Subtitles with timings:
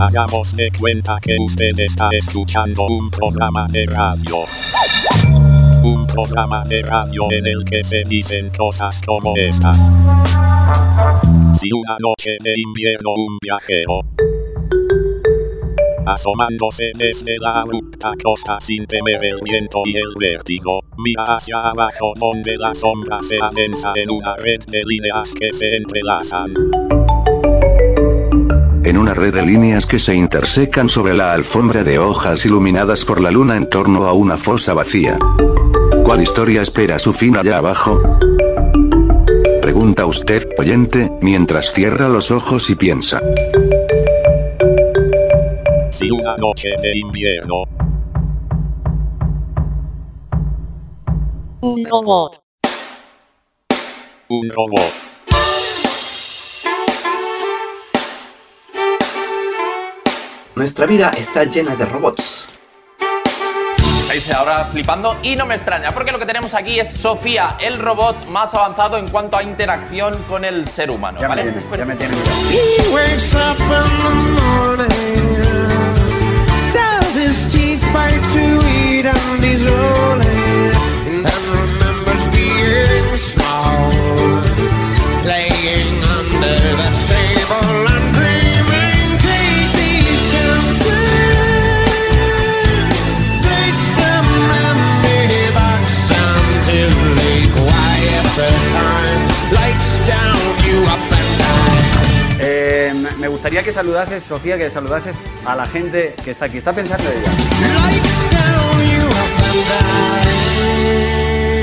[0.00, 4.46] Hagamos de cuenta que usted está escuchando un programa de radio.
[5.82, 9.76] Un programa de radio en el que se dicen cosas como estas.
[11.52, 14.00] Si una noche de invierno un viajero
[16.06, 22.14] asomándose desde la abrupta costa sin temer el viento y el vértigo, mira hacia abajo
[22.18, 26.54] donde la sombra se adensa en una red de líneas que se entrelazan.
[28.90, 33.20] En una red de líneas que se intersecan sobre la alfombra de hojas iluminadas por
[33.20, 35.16] la luna en torno a una fosa vacía.
[36.02, 38.02] ¿Cuál historia espera su fin allá abajo?
[39.62, 43.22] Pregunta usted, oyente, mientras cierra los ojos y piensa.
[45.90, 47.62] Si una noche de invierno
[51.60, 52.42] Un robot.
[54.30, 55.09] un robot
[60.60, 62.46] Nuestra vida está llena de robots.
[64.02, 67.78] Estáis ahora flipando y no me extraña, porque lo que tenemos aquí es Sofía, el
[67.78, 71.18] robot más avanzado en cuanto a interacción con el ser humano.
[71.18, 71.44] Ya me ¿vale?
[71.44, 72.14] tiene, Este es ya me tiene.
[72.92, 73.56] Wakes up
[87.62, 87.79] in
[103.40, 106.58] gustaría que saludases, Sofía, que saludases a la gente que está aquí.
[106.58, 107.32] Está pensando ella.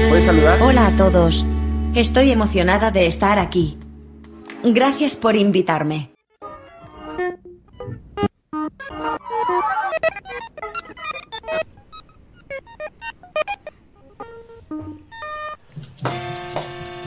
[0.09, 0.59] ¿Puedes saludar?
[0.59, 1.45] Hola a todos.
[1.93, 3.77] Estoy emocionada de estar aquí.
[4.63, 6.09] Gracias por invitarme.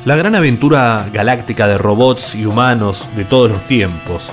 [0.04, 4.30] La gran aventura galáctica de robots y humanos de todos los tiempos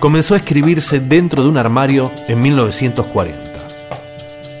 [0.00, 3.38] comenzó a escribirse dentro de un armario en 1940.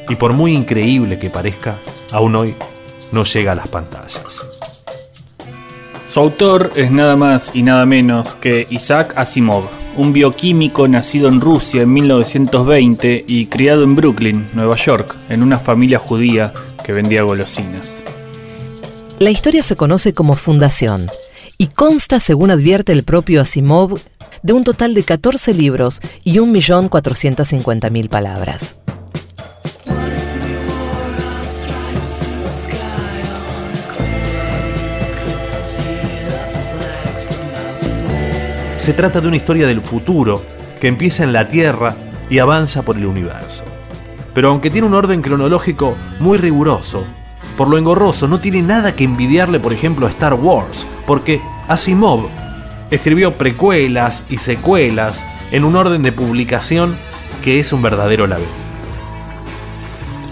[0.08, 1.78] Y por muy increíble que parezca,
[2.12, 2.54] aún hoy
[3.10, 4.46] no llega a las pantallas.
[6.12, 9.64] Su autor es nada más y nada menos que Isaac Asimov,
[9.96, 15.58] un bioquímico nacido en Rusia en 1920 y criado en Brooklyn, Nueva York, en una
[15.58, 16.52] familia judía
[16.84, 18.02] que vendía golosinas.
[19.18, 21.06] La historia se conoce como Fundación
[21.56, 24.00] y consta, según advierte el propio Asimov,
[24.42, 28.76] de un total de 14 libros y 1.450.000 palabras.
[38.78, 40.42] Se trata de una historia del futuro
[40.80, 41.94] que empieza en la Tierra
[42.30, 43.62] y avanza por el universo.
[44.32, 47.04] Pero aunque tiene un orden cronológico muy riguroso,
[47.56, 52.26] por lo engorroso no tiene nada que envidiarle por ejemplo a Star Wars, porque Asimov
[52.90, 56.96] escribió precuelas y secuelas en un orden de publicación
[57.42, 58.54] que es un verdadero laberinto.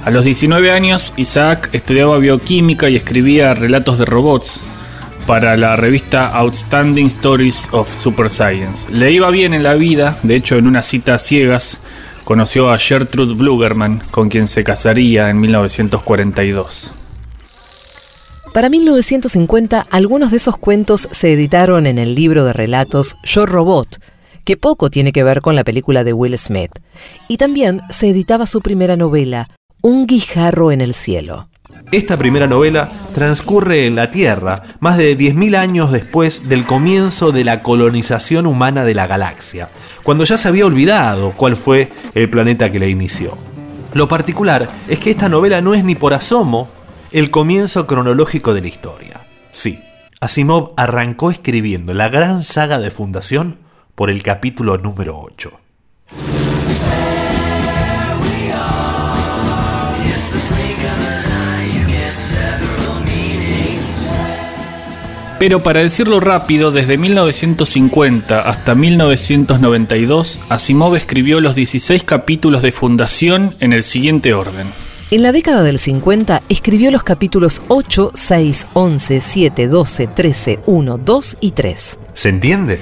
[0.05, 4.61] A los 19 años, Isaac estudiaba bioquímica y escribía relatos de robots
[5.27, 8.91] para la revista Outstanding Stories of Super Science.
[8.91, 11.79] Le iba bien en la vida, de hecho en una cita a ciegas
[12.25, 16.93] conoció a Gertrude Blugerman, con quien se casaría en 1942.
[18.59, 24.01] Para 1950, algunos de esos cuentos se editaron en el libro de relatos Yo Robot,
[24.45, 26.73] que poco tiene que ver con la película de Will Smith.
[27.29, 29.47] Y también se editaba su primera novela,
[29.81, 31.49] Un guijarro en el cielo.
[31.93, 37.45] Esta primera novela transcurre en la Tierra más de 10.000 años después del comienzo de
[37.45, 39.69] la colonización humana de la galaxia,
[40.03, 43.39] cuando ya se había olvidado cuál fue el planeta que la inició.
[43.95, 46.69] Lo particular es que esta novela no es ni por asomo
[47.13, 49.27] el comienzo cronológico de la historia.
[49.51, 49.83] Sí,
[50.21, 53.59] Asimov arrancó escribiendo la gran saga de fundación
[53.95, 55.53] por el capítulo número 8.
[65.39, 73.55] Pero para decirlo rápido, desde 1950 hasta 1992, Asimov escribió los 16 capítulos de Fundación
[73.61, 74.67] en el siguiente orden.
[75.11, 80.99] En la década del 50 escribió los capítulos 8, 6, 11, 7, 12, 13, 1,
[80.99, 81.99] 2 y 3.
[82.13, 82.79] ¿Se entiende?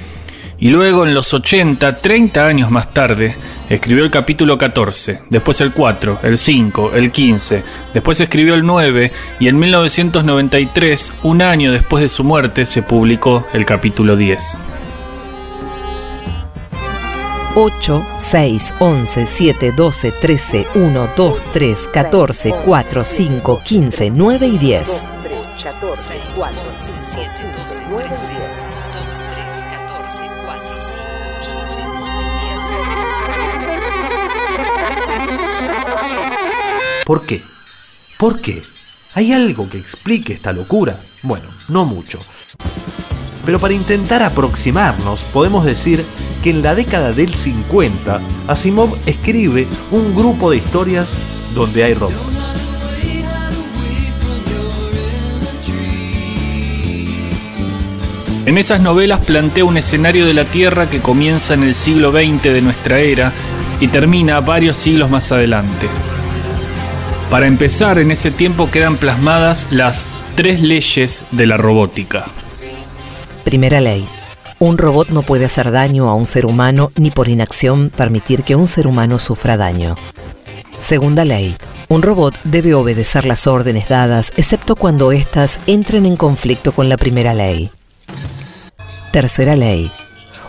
[0.58, 3.36] Y luego en los 80, 30 años más tarde,
[3.68, 7.62] escribió el capítulo 14, después el 4, el 5, el 15,
[7.94, 13.46] después escribió el 9 y en 1993, un año después de su muerte, se publicó
[13.52, 14.58] el capítulo 10.
[17.58, 24.58] 8, 6, 11, 7, 12, 13, 1, 2, 3, 14, 4, 5, 15, 9 y
[24.58, 24.88] 10.
[24.90, 28.42] 8, 6, 11, 7, 12, 13, 1,
[28.92, 31.04] 2, 3, 14, 4, 5,
[31.40, 32.66] 15, 9 y 10.
[37.06, 37.42] ¿Por qué?
[38.18, 38.62] ¿Por qué?
[39.14, 41.00] ¿Hay algo que explique esta locura?
[41.22, 42.18] Bueno, no mucho.
[43.46, 46.04] Pero para intentar aproximarnos, podemos decir
[46.42, 51.08] que en la década del 50, Asimov escribe un grupo de historias
[51.54, 52.16] donde hay robots.
[58.46, 62.42] En esas novelas plantea un escenario de la Tierra que comienza en el siglo XX
[62.42, 63.32] de nuestra era
[63.80, 65.88] y termina varios siglos más adelante.
[67.30, 70.06] Para empezar, en ese tiempo quedan plasmadas las
[70.36, 72.26] tres leyes de la robótica.
[73.46, 74.04] Primera ley.
[74.58, 78.56] Un robot no puede hacer daño a un ser humano ni por inacción permitir que
[78.56, 79.94] un ser humano sufra daño.
[80.80, 81.54] Segunda ley.
[81.86, 86.96] Un robot debe obedecer las órdenes dadas excepto cuando éstas entren en conflicto con la
[86.96, 87.70] primera ley.
[89.12, 89.92] Tercera ley.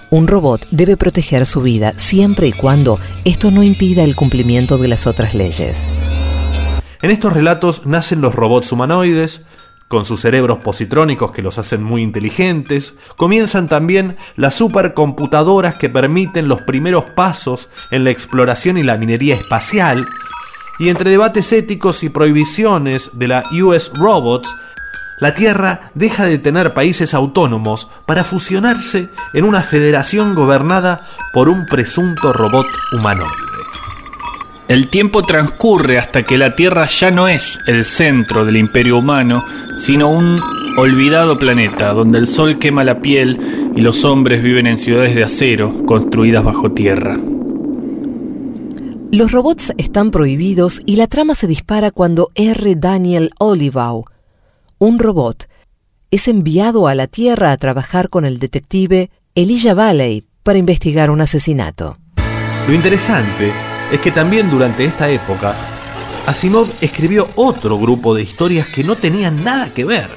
[0.09, 4.87] Un robot debe proteger su vida siempre y cuando esto no impida el cumplimiento de
[4.87, 5.87] las otras leyes.
[7.03, 9.41] En estos relatos nacen los robots humanoides,
[9.87, 16.47] con sus cerebros positrónicos que los hacen muy inteligentes, comienzan también las supercomputadoras que permiten
[16.47, 20.07] los primeros pasos en la exploración y la minería espacial,
[20.79, 24.53] y entre debates éticos y prohibiciones de la US Robots,
[25.19, 31.65] la Tierra deja de tener países autónomos para fusionarse en una federación gobernada por un
[31.65, 33.56] presunto robot humanoide.
[34.67, 39.45] El tiempo transcurre hasta que la Tierra ya no es el centro del imperio humano,
[39.77, 40.41] sino un
[40.75, 45.23] olvidado planeta donde el sol quema la piel y los hombres viven en ciudades de
[45.23, 47.17] acero construidas bajo tierra.
[49.09, 52.75] Los robots están prohibidos y la trama se dispara cuando R.
[52.75, 54.03] Daniel Olivaw,
[54.79, 55.47] un robot,
[56.11, 61.21] es enviado a la Tierra a trabajar con el detective Elijah Valley para investigar un
[61.21, 61.97] asesinato.
[62.67, 63.53] Lo interesante
[63.91, 65.55] es que también durante esta época,
[66.25, 70.09] Asimov escribió otro grupo de historias que no tenían nada que ver.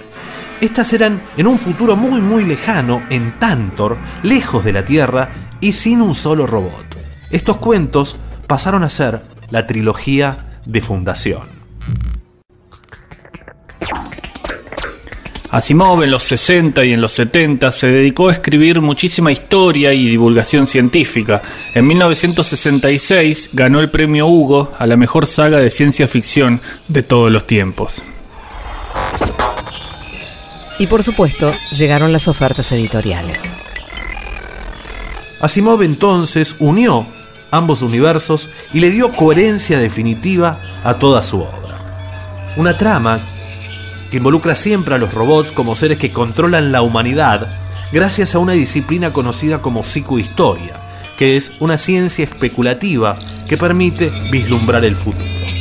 [0.60, 5.30] Estas eran en un futuro muy muy lejano, en Tantor, lejos de la Tierra
[5.60, 6.84] y sin un solo robot.
[7.30, 11.42] Estos cuentos pasaron a ser la trilogía de Fundación.
[15.50, 20.08] Asimov en los 60 y en los 70 se dedicó a escribir muchísima historia y
[20.08, 21.42] divulgación científica.
[21.74, 27.32] En 1966 ganó el premio Hugo a la mejor saga de ciencia ficción de todos
[27.32, 28.04] los tiempos.
[30.78, 33.42] Y por supuesto, llegaron las ofertas editoriales.
[35.40, 37.06] Asimov entonces unió
[37.50, 41.76] ambos universos y le dio coherencia definitiva a toda su obra.
[42.56, 43.39] Una trama
[44.10, 47.48] que involucra siempre a los robots como seres que controlan la humanidad
[47.92, 50.80] gracias a una disciplina conocida como psicohistoria,
[51.16, 53.18] que es una ciencia especulativa
[53.48, 55.59] que permite vislumbrar el futuro.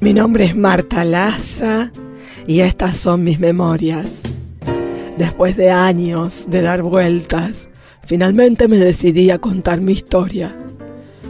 [0.00, 1.92] Mi nombre es Marta Laza
[2.46, 4.06] y estas son mis memorias.
[5.16, 7.70] Después de años de dar vueltas,
[8.04, 10.54] finalmente me decidí a contar mi historia.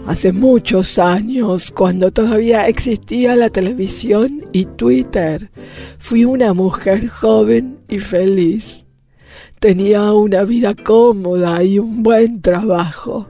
[0.06, 5.50] Hace muchos años, cuando todavía existía la televisión y Twitter,
[5.99, 8.87] fui una mujer joven y feliz.
[9.61, 13.28] Tenía una vida cómoda y un buen trabajo.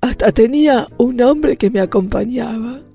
[0.00, 2.85] Hasta tenía un hombre que me acompañaba.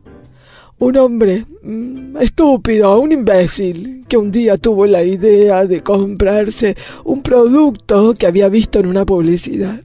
[0.82, 7.22] Un hombre mm, estúpido, un imbécil, que un día tuvo la idea de comprarse un
[7.22, 9.80] producto que había visto en una publicidad.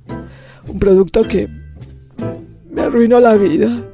[0.67, 1.51] Un producto que
[2.71, 3.85] me arruinó la vida.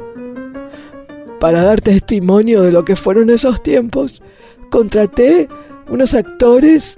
[1.40, 4.22] Para dar testimonio de lo que fueron esos tiempos,
[4.70, 5.48] contraté
[5.90, 6.96] unos actores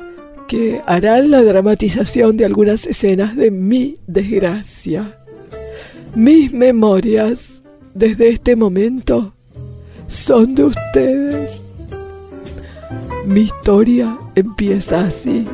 [0.49, 5.19] que harán la dramatización de algunas escenas de mi desgracia.
[6.15, 7.63] Mis memorias
[7.95, 9.34] desde este momento
[10.15, 11.61] son de ustedes.
[13.27, 15.47] Mi historia empieza así.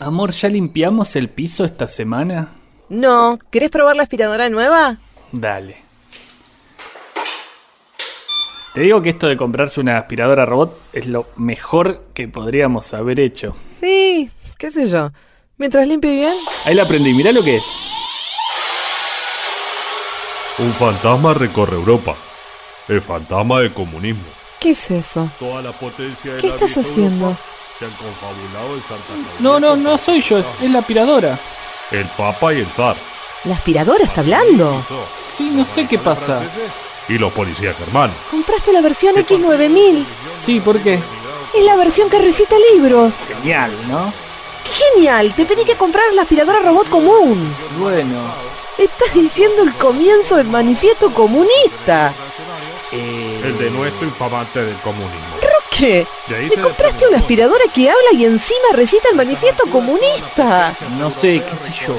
[0.00, 2.52] Amor, ¿ya limpiamos el piso esta semana?
[2.88, 4.96] No, ¿querés probar la aspiradora nueva?
[5.32, 5.76] Dale.
[8.74, 13.20] Te digo que esto de comprarse una aspiradora robot es lo mejor que podríamos haber
[13.20, 13.56] hecho.
[13.80, 15.10] Sí, qué sé yo.
[15.58, 16.34] Mientras limpie bien.
[16.64, 17.64] Ahí la aprendí, mirá lo que es.
[20.58, 22.14] Un fantasma recorre Europa.
[22.86, 24.22] El fantasma del comunismo.
[24.60, 25.28] ¿Qué es eso?
[25.40, 27.36] Toda la potencia de ¿Qué la estás haciendo?
[27.76, 29.40] Se han confabulado en Santa.
[29.40, 31.36] No, no, no soy yo, es, es la aspiradora.
[31.90, 32.96] El Papa y el Zar.
[33.44, 34.80] ¿La aspiradora está hablando?
[35.36, 36.40] Sí, no sé qué pasa.
[37.08, 38.14] Y los policías hermanos.
[38.30, 40.04] ¿Compraste la versión X9000?
[40.40, 41.00] Sí, ¿por qué?
[41.56, 43.12] Es la versión que recita libros.
[43.28, 44.27] Genial, ¿no?
[44.68, 45.32] ¡Qué genial!
[45.34, 47.54] Te pedí que compraras la aspiradora robot común.
[47.78, 48.20] Bueno.
[48.76, 52.12] Estás diciendo el comienzo del manifiesto comunista.
[52.92, 55.38] El de nuestro infamante del comunismo.
[55.80, 60.74] Ahí ¿Le compraste una aspiradora que habla y encima recita el manifiesto comunista?
[60.98, 61.94] No sé, qué sé yo.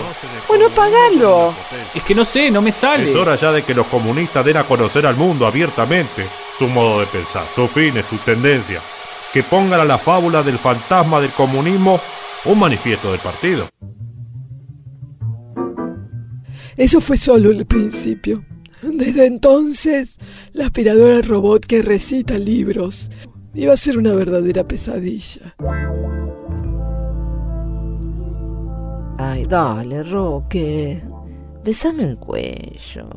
[0.50, 1.54] Bueno, apagalo.
[1.96, 3.10] Es que no sé, no me sale.
[3.10, 7.00] Es hora ya de que los comunistas den a conocer al mundo abiertamente su modo
[7.00, 8.84] de pensar, sus fines, sus tendencias.
[9.32, 12.02] Que pongan a la fábula del fantasma del comunismo
[12.46, 13.68] un manifiesto del partido.
[16.78, 18.46] Eso fue solo el principio.
[18.82, 20.18] Desde entonces,
[20.54, 23.12] la aspiradora robot que recita libros
[23.54, 25.56] iba a ser una verdadera pesadilla.
[29.18, 31.04] Ay, dale, Roque.
[31.66, 33.10] Besame el cuello.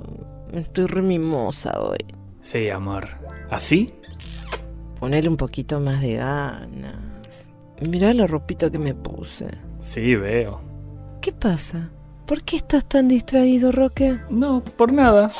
[0.52, 2.04] Estoy re mimosa hoy.
[2.40, 3.06] Sí, amor.
[3.50, 3.86] ¿Así?
[4.98, 7.01] Ponele un poquito más de ganas.
[7.88, 9.46] Mirá la ropita que me puse.
[9.80, 10.60] Sí, veo.
[11.20, 11.90] ¿Qué pasa?
[12.26, 14.18] ¿Por qué estás tan distraído, Roque?
[14.30, 15.30] No, por nada.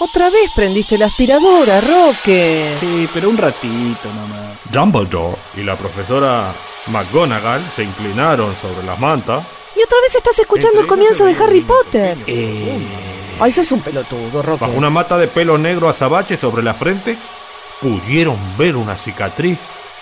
[0.00, 2.74] Otra vez prendiste la aspiradora, Roque.
[2.80, 4.72] Sí, pero un ratito nomás.
[4.72, 6.50] Dumbledore y la profesora
[6.88, 9.44] McGonagall se inclinaron sobre las mantas.
[9.76, 12.16] Y otra vez estás escuchando el comienzo de Harry Potter.
[12.26, 12.78] Eh,
[13.40, 14.64] Ay, sos un pelotudo, Roque.
[14.64, 17.16] Bajo una mata de pelo negro azabache sobre la frente,
[17.80, 19.58] pudieron ver una cicatriz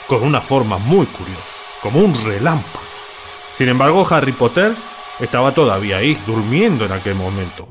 [0.07, 1.41] con una forma muy curiosa,
[1.83, 2.85] como un relámpago.
[3.57, 4.73] Sin embargo, Harry Potter
[5.21, 7.69] estaba todavía ahí, durmiendo en aquel momento.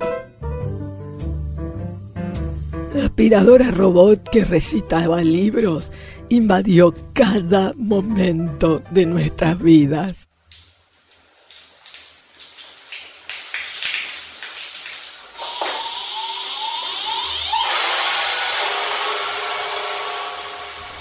[2.94, 5.92] La aspiradora robot que recitaba libros
[6.30, 10.28] invadió cada momento de nuestras vidas.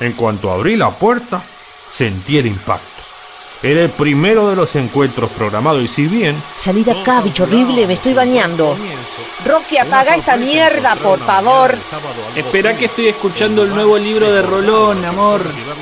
[0.00, 1.42] En cuanto abrí la puerta,
[1.92, 2.97] sentí el impacto.
[3.62, 7.88] Era el primero de los encuentros programados y si bien Salí de acá, bicho horrible,
[7.88, 8.76] me estoy bañando.
[9.44, 11.74] Roque, apaga esta mierda, por favor.
[12.36, 15.40] espera que estoy escuchando el nuevo libro de Rolón, amor.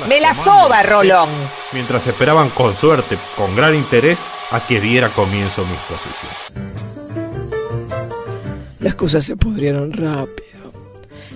[0.09, 1.29] Me la soba, Rolón.
[1.71, 4.17] mientras esperaban con suerte, con gran interés,
[4.51, 6.73] a que diera comienzo mi exposición.
[8.79, 10.71] Las cosas se pudrieron rápido.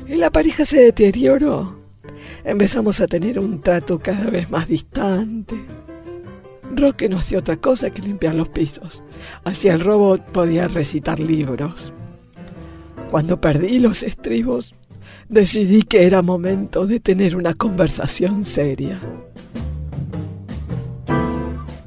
[0.07, 1.81] Y la pareja se deterioró.
[2.43, 5.55] Empezamos a tener un trato cada vez más distante.
[6.73, 9.03] Roque no hacía otra cosa que limpiar los pisos.
[9.43, 11.91] Hacia el robot podía recitar libros.
[13.09, 14.73] Cuando perdí los estribos,
[15.27, 18.99] decidí que era momento de tener una conversación seria.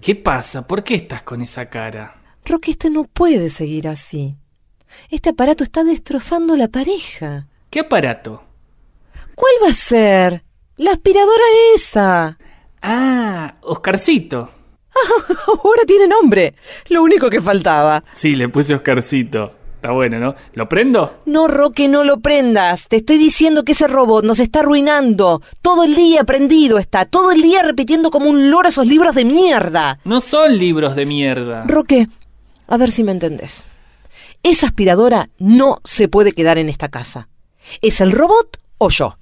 [0.00, 0.66] ¿Qué pasa?
[0.66, 2.16] ¿Por qué estás con esa cara?
[2.44, 4.36] Roque, este no puede seguir así.
[5.10, 7.48] Este aparato está destrozando la pareja.
[7.70, 8.44] ¿Qué aparato?
[9.34, 10.44] ¿Cuál va a ser?
[10.76, 11.42] La aspiradora
[11.74, 12.38] esa.
[12.82, 14.50] Ah, Oscarcito.
[15.46, 16.54] Ahora tiene nombre.
[16.88, 18.04] Lo único que faltaba.
[18.14, 19.52] Sí, le puse Oscarcito.
[19.76, 20.34] Está bueno, ¿no?
[20.54, 21.20] ¿Lo prendo?
[21.26, 22.88] No, Roque, no lo prendas.
[22.88, 25.42] Te estoy diciendo que ese robot nos está arruinando.
[25.60, 27.04] Todo el día prendido está.
[27.04, 29.98] Todo el día repitiendo como un loro esos libros de mierda.
[30.04, 31.64] No son libros de mierda.
[31.66, 32.08] Roque,
[32.66, 33.66] a ver si me entendés.
[34.42, 37.28] Esa aspiradora no se puede quedar en esta casa.
[37.82, 39.18] ¿Es el robot o yo?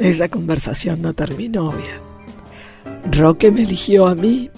[0.00, 2.11] Esa conversación no terminó bien.
[3.10, 4.50] Roque me eligió a mí,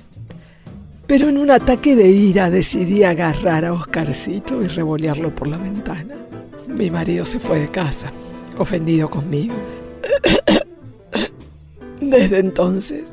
[1.06, 6.14] pero en un ataque de ira decidí agarrar a Oscarcito y revolearlo por la ventana.
[6.78, 8.12] Mi marido se fue de casa,
[8.58, 9.54] ofendido conmigo.
[12.00, 13.12] Desde entonces,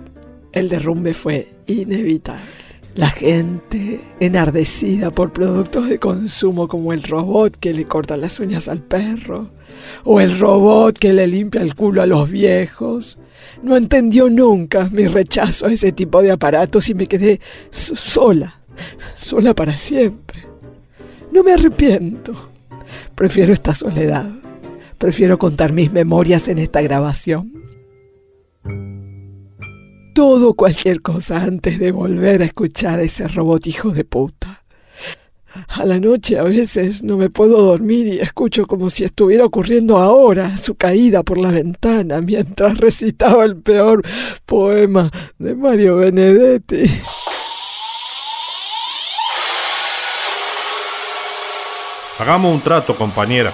[0.52, 2.62] el derrumbe fue inevitable.
[2.96, 8.68] La gente, enardecida por productos de consumo como el robot que le corta las uñas
[8.68, 9.50] al perro,
[10.04, 13.18] o el robot que le limpia el culo a los viejos,
[13.64, 17.40] no entendió nunca mi rechazo a ese tipo de aparatos y me quedé
[17.72, 18.60] so- sola,
[19.16, 20.46] sola para siempre.
[21.32, 22.34] No me arrepiento.
[23.16, 24.30] Prefiero esta soledad.
[24.98, 27.52] Prefiero contar mis memorias en esta grabación.
[30.14, 34.41] Todo cualquier cosa antes de volver a escuchar a ese robot hijo de puta.
[35.68, 39.98] A la noche a veces no me puedo dormir y escucho como si estuviera ocurriendo
[39.98, 44.04] ahora su caída por la ventana mientras recitaba el peor
[44.46, 47.02] poema de Mario Benedetti.
[52.20, 53.52] Hagamos un trato, compañera.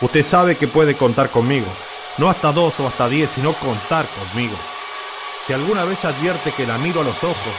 [0.00, 1.66] Usted sabe que puede contar conmigo.
[2.18, 4.56] No hasta dos o hasta diez, sino contar conmigo.
[5.46, 7.54] Si alguna vez advierte que la miro a los ojos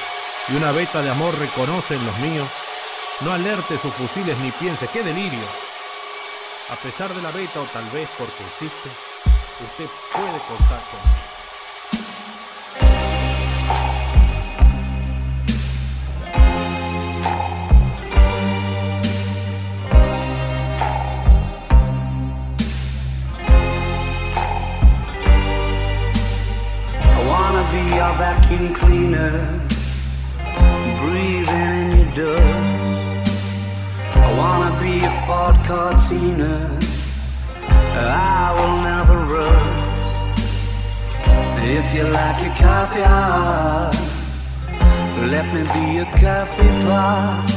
[0.49, 2.47] y una veta de amor reconoce en los míos,
[3.21, 5.45] no alerte sus fusiles ni piense, ¡qué delirio!
[6.71, 8.89] A pesar de la veta o tal vez porque existe,
[9.63, 11.29] usted puede contar conmigo.
[28.17, 29.61] Vacuum cleaner,
[30.99, 32.68] breathing in your.
[34.39, 36.53] Wanna be a Ford Cortina,
[37.67, 40.75] I will never rust.
[41.77, 43.91] If you like your coffee hot,
[45.33, 47.51] let me be a coffee pot.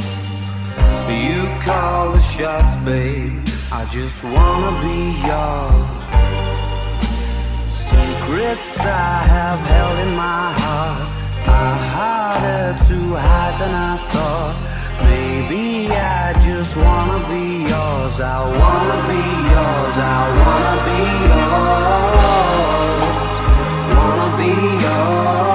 [1.09, 3.47] You call the shots, babe.
[3.71, 4.99] I just wanna be
[5.31, 5.89] yours.
[7.87, 11.09] Secrets I have held in my heart
[11.47, 14.72] are harder to hide than I thought.
[15.05, 18.21] Maybe I just wanna be yours.
[18.21, 19.97] I wanna be yours.
[20.15, 23.07] I wanna be yours.
[23.97, 24.53] Wanna be
[24.85, 25.52] yours.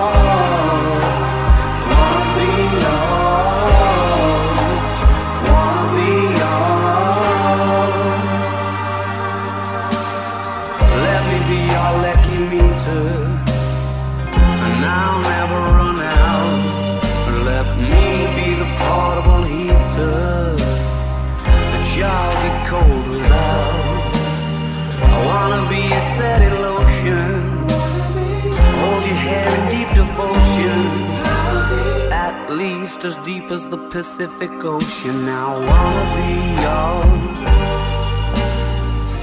[32.67, 35.29] Least as deep as the Pacific Ocean.
[35.29, 36.33] I wanna be
[36.65, 37.37] yours.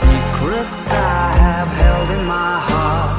[0.01, 3.13] Secrets I have held in my heart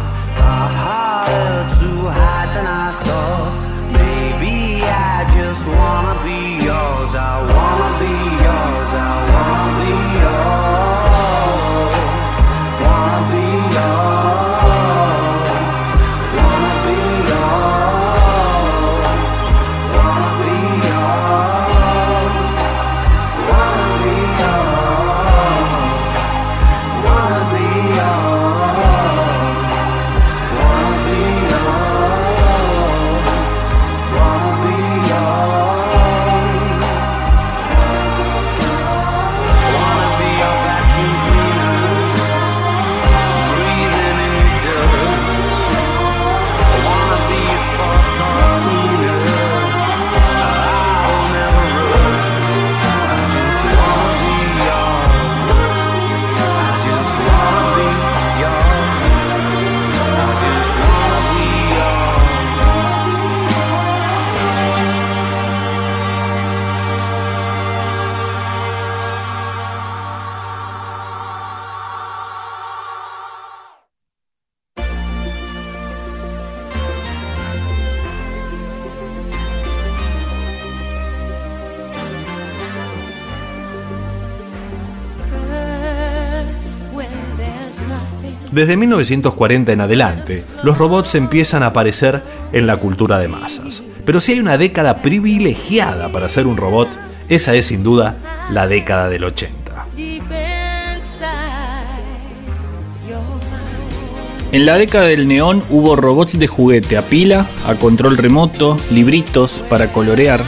[0.51, 3.53] are harder to hide than I thought.
[4.01, 4.55] Maybe
[5.11, 7.11] I just wanna be yours.
[7.31, 8.89] I wanna be yours.
[9.09, 10.84] I wanna be yours.
[88.55, 93.83] Desde 1940 en adelante, los robots empiezan a aparecer en la cultura de masas.
[94.05, 96.87] Pero si hay una década privilegiada para ser un robot,
[97.27, 99.87] esa es sin duda la década del 80.
[104.53, 109.65] En la década del neón hubo robots de juguete a pila, a control remoto, libritos
[109.69, 110.39] para colorear.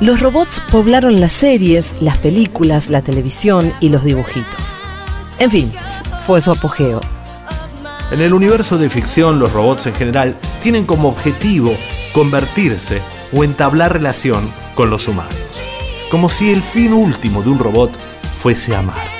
[0.00, 4.78] Los robots poblaron las series, las películas, la televisión y los dibujitos.
[5.38, 5.70] En fin,
[6.26, 7.02] fue su apogeo.
[8.10, 11.76] En el universo de ficción, los robots en general tienen como objetivo
[12.14, 13.02] convertirse
[13.34, 15.34] o entablar relación con los humanos,
[16.10, 17.92] como si el fin último de un robot
[18.36, 19.19] fuese amar.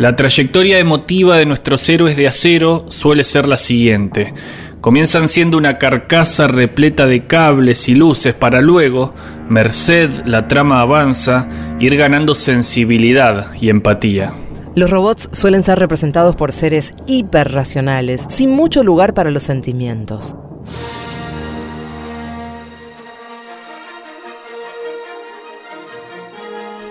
[0.00, 4.32] La trayectoria emotiva de nuestros héroes de acero suele ser la siguiente.
[4.80, 9.12] Comienzan siendo una carcasa repleta de cables y luces para luego,
[9.50, 14.32] merced la trama avanza, ir ganando sensibilidad y empatía.
[14.74, 20.34] Los robots suelen ser representados por seres hiperracionales, sin mucho lugar para los sentimientos.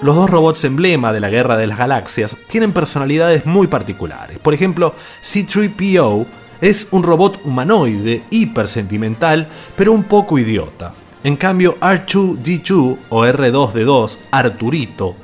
[0.02, 4.40] Los dos robots emblema de la Guerra de las Galaxias tienen personalidades muy particulares.
[4.40, 6.26] Por ejemplo, C-3PO
[6.62, 10.94] es un robot humanoide hipersentimental, pero un poco idiota.
[11.22, 15.18] En cambio, R2-D2 o R2D2, Arturito,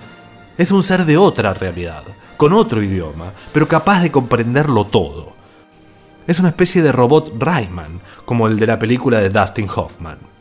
[0.58, 2.04] es un ser de otra realidad,
[2.36, 5.36] con otro idioma, pero capaz de comprenderlo todo.
[6.28, 10.35] Es una especie de robot Rayman, como el de la película de Dustin Hoffman.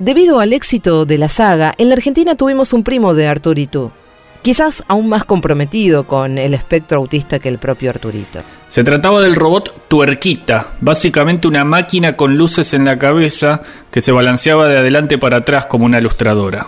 [0.00, 3.92] Debido al éxito de la saga, en la Argentina tuvimos un primo de Arturito,
[4.40, 8.40] quizás aún más comprometido con el espectro autista que el propio Arturito.
[8.68, 13.60] Se trataba del robot Tuerquita, básicamente una máquina con luces en la cabeza
[13.90, 16.66] que se balanceaba de adelante para atrás como una ilustradora.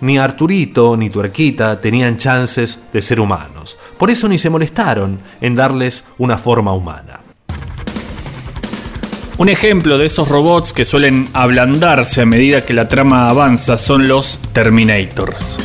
[0.00, 5.56] Ni Arturito ni Tuerquita tenían chances de ser humanos, por eso ni se molestaron en
[5.56, 7.20] darles una forma humana.
[9.40, 14.06] Un ejemplo de esos robots que suelen ablandarse a medida que la trama avanza son
[14.06, 15.56] los Terminators.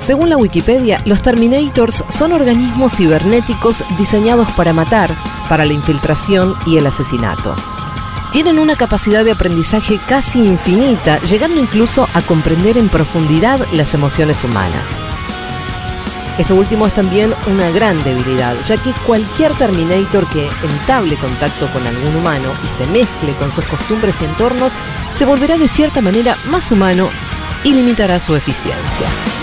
[0.00, 5.14] Según la Wikipedia, los Terminators son organismos cibernéticos diseñados para matar,
[5.48, 7.54] para la infiltración y el asesinato.
[8.32, 14.42] Tienen una capacidad de aprendizaje casi infinita, llegando incluso a comprender en profundidad las emociones
[14.42, 15.09] humanas.
[16.40, 21.86] Esto último es también una gran debilidad, ya que cualquier Terminator que entable contacto con
[21.86, 24.72] algún humano y se mezcle con sus costumbres y entornos,
[25.10, 27.10] se volverá de cierta manera más humano
[27.62, 29.39] y limitará su eficiencia.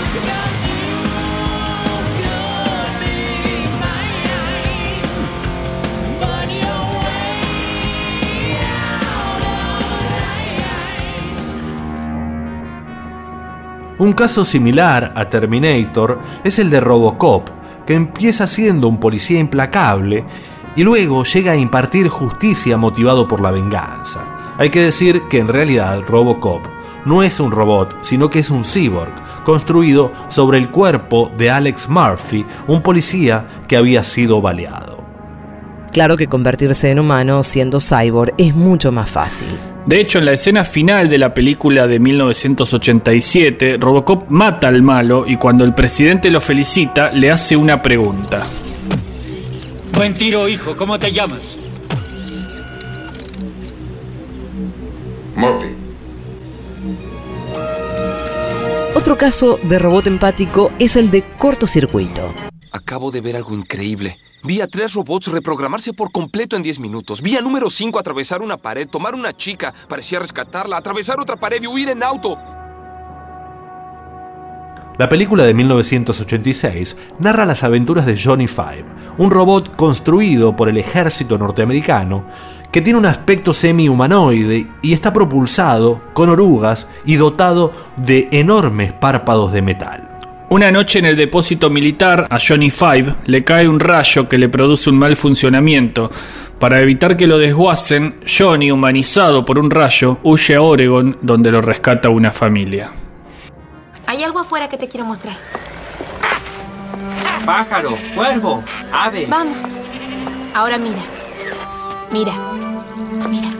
[13.98, 17.48] Un caso similar a Terminator es el de Robocop,
[17.84, 20.24] que empieza siendo un policía implacable
[20.76, 24.54] y luego llega a impartir justicia motivado por la venganza.
[24.56, 26.62] Hay que decir que en realidad Robocop
[27.06, 31.88] no es un robot, sino que es un cyborg, construido sobre el cuerpo de Alex
[31.88, 34.97] Murphy, un policía que había sido baleado.
[35.98, 39.48] Claro que convertirse en humano siendo cyborg es mucho más fácil.
[39.84, 45.24] De hecho, en la escena final de la película de 1987, Robocop mata al malo
[45.26, 48.46] y cuando el presidente lo felicita, le hace una pregunta.
[49.92, 50.76] Buen tiro, hijo.
[50.76, 51.42] ¿Cómo te llamas?
[55.34, 55.74] Murphy.
[58.94, 62.32] Otro caso de robot empático es el de cortocircuito.
[62.70, 64.16] Acabo de ver algo increíble.
[64.44, 67.20] Vi a tres robots reprogramarse por completo en 10 minutos.
[67.20, 71.66] Vi número 5 atravesar una pared, tomar una chica, parecía rescatarla, atravesar otra pared y
[71.66, 72.38] huir en auto.
[74.98, 78.84] La película de 1986 narra las aventuras de Johnny Five,
[79.18, 82.24] un robot construido por el ejército norteamericano
[82.72, 89.52] que tiene un aspecto semi-humanoide y está propulsado con orugas y dotado de enormes párpados
[89.52, 90.07] de metal.
[90.50, 94.48] Una noche en el depósito militar a Johnny Five le cae un rayo que le
[94.48, 96.10] produce un mal funcionamiento.
[96.58, 101.60] Para evitar que lo desguacen, Johnny, humanizado por un rayo, huye a Oregon donde lo
[101.60, 102.90] rescata una familia.
[104.06, 105.36] Hay algo afuera que te quiero mostrar.
[107.44, 109.26] Pájaro, cuervo, ave.
[109.28, 109.58] Vamos.
[110.54, 111.04] Ahora mira.
[112.10, 112.32] Mira.
[113.28, 113.50] Mira.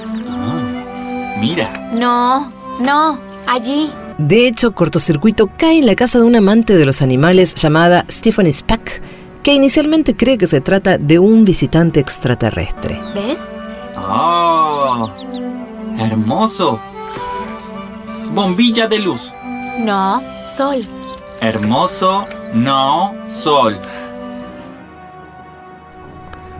[1.38, 1.90] Mira.
[1.92, 3.18] No, no.
[3.46, 3.90] Allí.
[4.18, 8.52] De hecho, Cortocircuito cae en la casa de un amante de los animales llamada Stephanie
[8.52, 9.00] Spack,
[9.44, 12.98] que inicialmente cree que se trata de un visitante extraterrestre.
[13.14, 13.38] ¿Ves?
[13.96, 15.08] ¡Oh!
[15.96, 16.80] Hermoso.
[18.34, 19.20] Bombilla de luz.
[19.78, 20.20] No,
[20.56, 20.84] sol.
[21.40, 23.78] Hermoso, no, sol.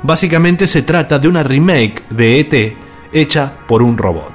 [0.05, 2.77] Básicamente se trata de una remake de ET
[3.13, 4.33] hecha por un robot.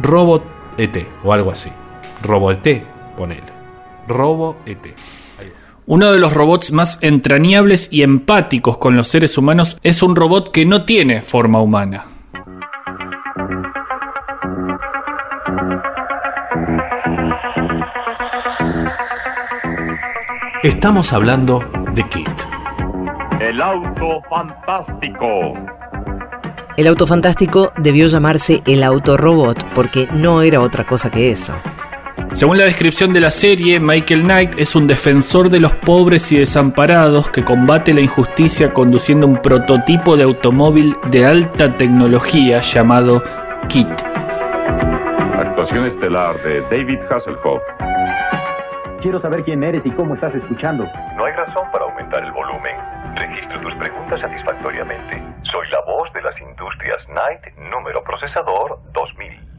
[0.00, 0.42] Robot
[0.78, 1.70] ET o algo así.
[2.22, 2.84] Robot ET,
[3.16, 3.42] ponele.
[4.06, 4.94] Robo ET.
[5.86, 10.52] Uno de los robots más entrañables y empáticos con los seres humanos es un robot
[10.52, 12.06] que no tiene forma humana.
[20.62, 21.58] Estamos hablando
[21.92, 22.28] de Kit.
[23.40, 25.54] El auto fantástico.
[26.76, 31.52] El auto fantástico debió llamarse el autorobot porque no era otra cosa que eso.
[32.32, 36.38] Según la descripción de la serie, Michael Knight es un defensor de los pobres y
[36.38, 43.22] desamparados que combate la injusticia conduciendo un prototipo de automóvil de alta tecnología llamado
[43.68, 43.88] Kit.
[45.34, 47.62] Actuación estelar de David Hasselhoff.
[49.02, 50.84] Quiero saber quién eres y cómo estás escuchando.
[51.16, 52.76] No hay razón para aumentar el volumen.
[53.16, 55.22] Registro tus preguntas satisfactoriamente.
[55.42, 59.52] Soy la voz de las industrias Knight, número procesador 2000.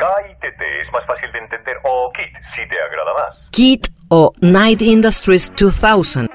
[0.00, 3.48] KITT es más fácil de entender o KIT si te agrada más.
[3.50, 6.28] Kit o Night Industries 2000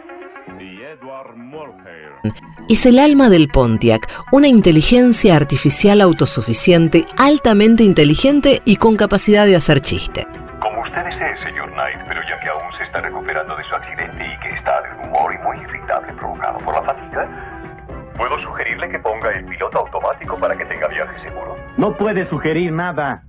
[2.68, 9.56] es el alma del Pontiac, una inteligencia artificial autosuficiente, altamente inteligente y con capacidad de
[9.56, 10.26] hacer chiste.
[10.60, 14.26] Como usted desee, señor Knight, pero ya que aún se está recuperando de su accidente
[14.26, 19.00] y que está de humor y muy irritable provocado por la fatiga, puedo sugerirle que
[19.00, 21.56] ponga el piloto automático para que tenga viaje seguro.
[21.78, 23.24] No puedes sugerir nada.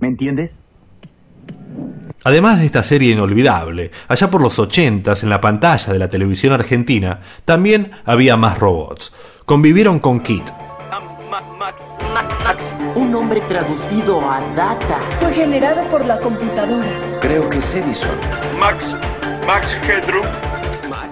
[0.00, 0.50] ¿Me entiendes?
[2.22, 6.52] Además de esta serie inolvidable, allá por los 80s en la pantalla de la televisión
[6.52, 9.14] argentina, también había más robots.
[9.46, 10.50] Convivieron con Kit,
[12.44, 14.98] Max, un nombre traducido a data.
[15.18, 16.90] Fue generado por la computadora.
[17.20, 18.16] Creo que es Edison.
[18.58, 18.96] Max,
[19.46, 20.26] Max Headroom.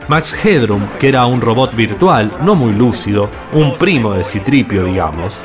[0.09, 5.39] Max Headroom, que era un robot virtual, no muy lúcido, un primo de Citripio, digamos.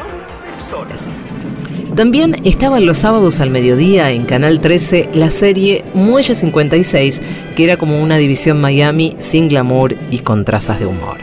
[1.96, 7.22] También estaban los sábados al mediodía en Canal 13 la serie Muelle 56,
[7.56, 11.20] que era como una división Miami sin glamour y con trazas de humor.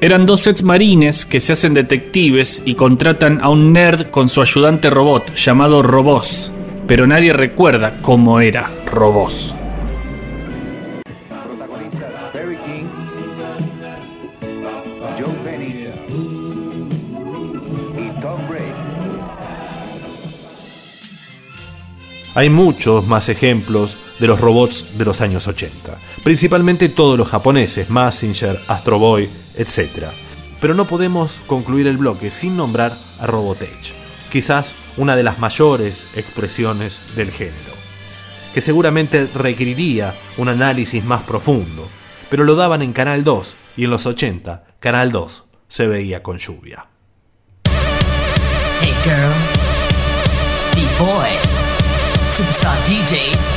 [0.00, 4.40] Eran dos sets marines que se hacen detectives y contratan a un nerd con su
[4.40, 6.52] ayudante robot llamado Robos,
[6.86, 9.54] pero nadie recuerda cómo era Robos.
[22.34, 27.90] Hay muchos más ejemplos de los robots de los años 80, principalmente todos los japoneses,
[27.90, 30.04] Massinger, Astro Boy, etc.
[30.60, 33.94] Pero no podemos concluir el bloque sin nombrar a Robotech,
[34.30, 37.72] quizás una de las mayores expresiones del género,
[38.54, 41.88] que seguramente requeriría un análisis más profundo,
[42.28, 46.38] pero lo daban en Canal 2 y en los 80 Canal 2 se veía con
[46.38, 46.86] lluvia.
[48.82, 49.58] Hey girls,
[50.96, 51.59] boys,
[52.40, 53.50] superstar DJs.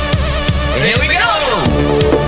[0.84, 2.23] Here we go!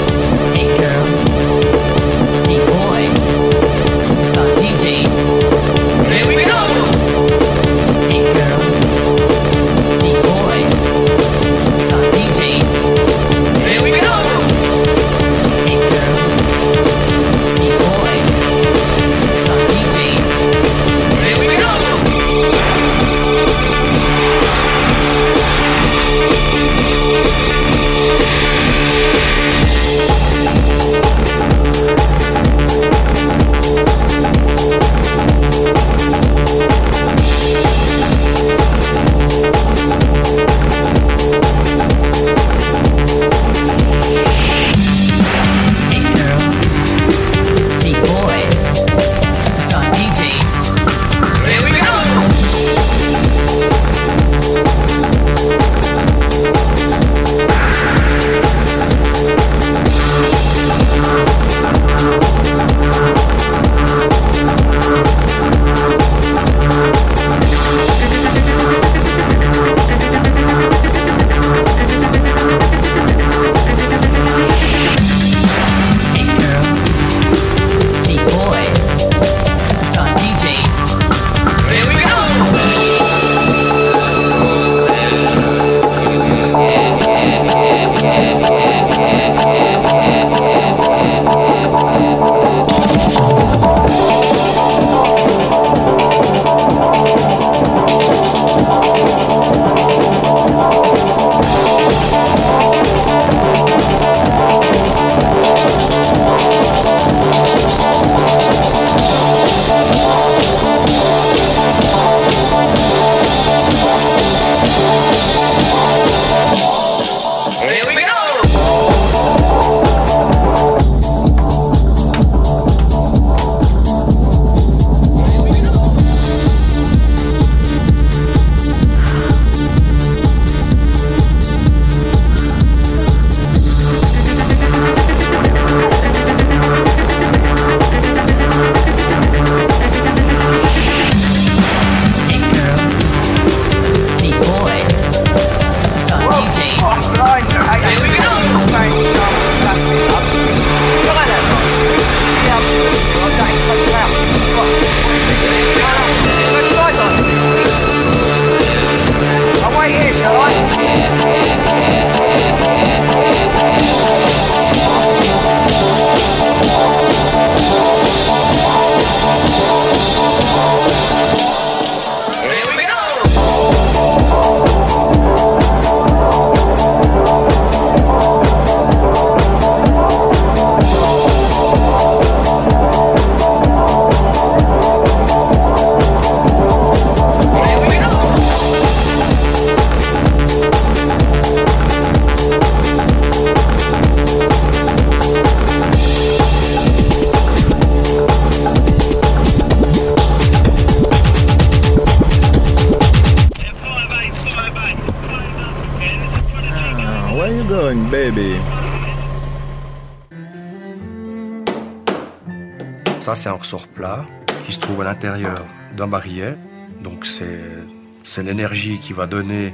[218.36, 219.72] C'est l'énergie qui va donner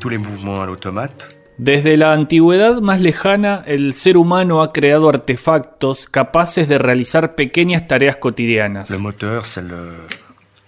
[0.00, 1.36] tous les mouvements à l'automate.
[1.58, 7.86] Desde la antigüedad más lejana, el ser humano ha creado artefactos capaces de realizar pequeñas
[7.86, 8.88] tareas cotidianas.
[8.90, 10.06] Le moteur, c'est le,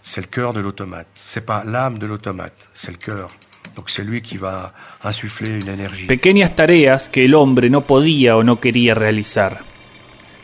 [0.03, 1.07] c'est le cœur de l'automate.
[1.15, 3.29] C'est pas l'âme de l'automate, c'est le cœur.
[3.77, 6.09] Donc, c'est lui qui va insuffler une énergie.
[6.09, 9.61] Pequeñas tareas que el hombre no podía o no quería realizar.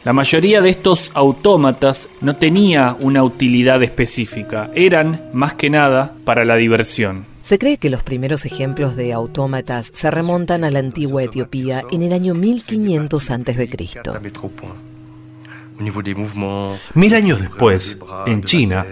[0.07, 6.44] La mayoría de estos autómatas no tenía una utilidad específica, eran más que nada para
[6.44, 7.26] la diversión.
[7.42, 12.04] Se cree que los primeros ejemplos de autómatas se remontan a la antigua Etiopía en
[12.04, 13.68] el año 1500 a.C.
[16.94, 18.86] Mil años después, en China,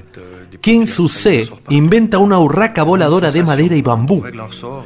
[0.61, 4.25] Qin Su-se inventa una urraca voladora de madera y bambú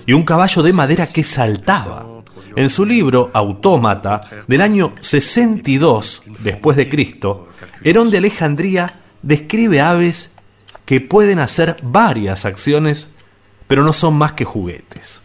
[0.05, 2.18] y un caballo de madera que saltaba.
[2.59, 7.51] En su libro Autómata, del año 62 después de Cristo,
[7.85, 10.33] Herón de Alejandría describe aves
[10.85, 13.07] que pueden hacer varias acciones,
[13.69, 15.23] pero no son más que juguetes.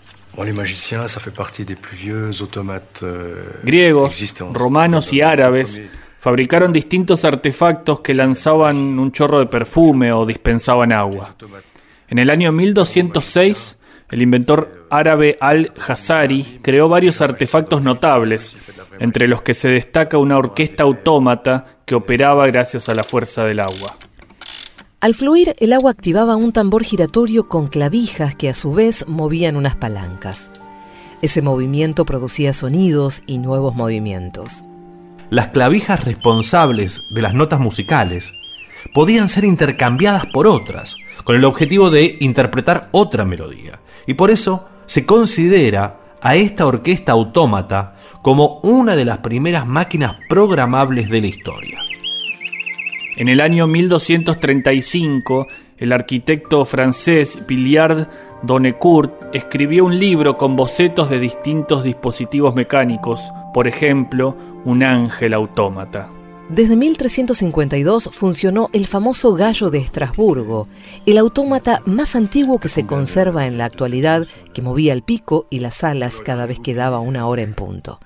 [3.01, 5.81] euh, Griegos, romanos y árabes
[6.19, 11.35] fabricaron distintos artefactos que lanzaban un chorro de perfume o dispensaban agua.
[12.09, 13.77] En el año 1206,
[14.11, 18.55] el inventor árabe Al-Hazari creó varios artefactos notables,
[18.99, 23.59] entre los que se destaca una orquesta autómata que operaba gracias a la fuerza del
[23.59, 23.97] agua.
[25.01, 29.55] Al fluir, el agua activaba un tambor giratorio con clavijas que a su vez movían
[29.55, 30.49] unas palancas.
[31.21, 34.63] Ese movimiento producía sonidos y nuevos movimientos.
[35.29, 38.31] Las clavijas responsables de las notas musicales
[38.93, 43.79] podían ser intercambiadas por otras, con el objetivo de interpretar otra melodía.
[44.05, 50.15] Y por eso se considera a esta orquesta autómata como una de las primeras máquinas
[50.29, 51.79] programables de la historia.
[53.17, 58.07] En el año 1235, el arquitecto francés Billiard
[58.41, 66.09] Donecourt escribió un libro con bocetos de distintos dispositivos mecánicos, por ejemplo, un ángel autómata.
[66.53, 70.67] Desde 1352 funcionó el famoso gallo de Estrasburgo,
[71.07, 75.61] el autómata más antiguo que se conserva en la actualidad, que movía el pico y
[75.61, 77.99] las alas cada vez que daba una hora en punto.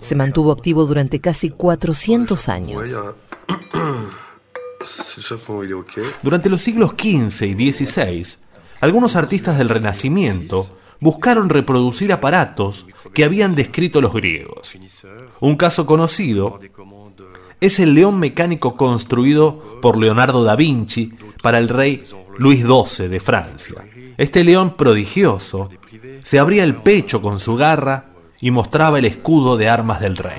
[0.00, 2.98] Se mantuvo activo durante casi 400 años.
[6.20, 8.26] Durante los siglos XV y XVI,
[8.80, 10.68] algunos artistas del Renacimiento
[10.98, 14.74] buscaron reproducir aparatos que habían descrito los griegos.
[15.38, 16.58] Un caso conocido
[17.64, 21.12] es el león mecánico construido por Leonardo da Vinci
[21.42, 22.04] para el rey
[22.36, 23.86] Luis XII de Francia.
[24.16, 25.70] Este león prodigioso
[26.22, 28.06] se abría el pecho con su garra
[28.40, 30.38] y mostraba el escudo de armas del rey.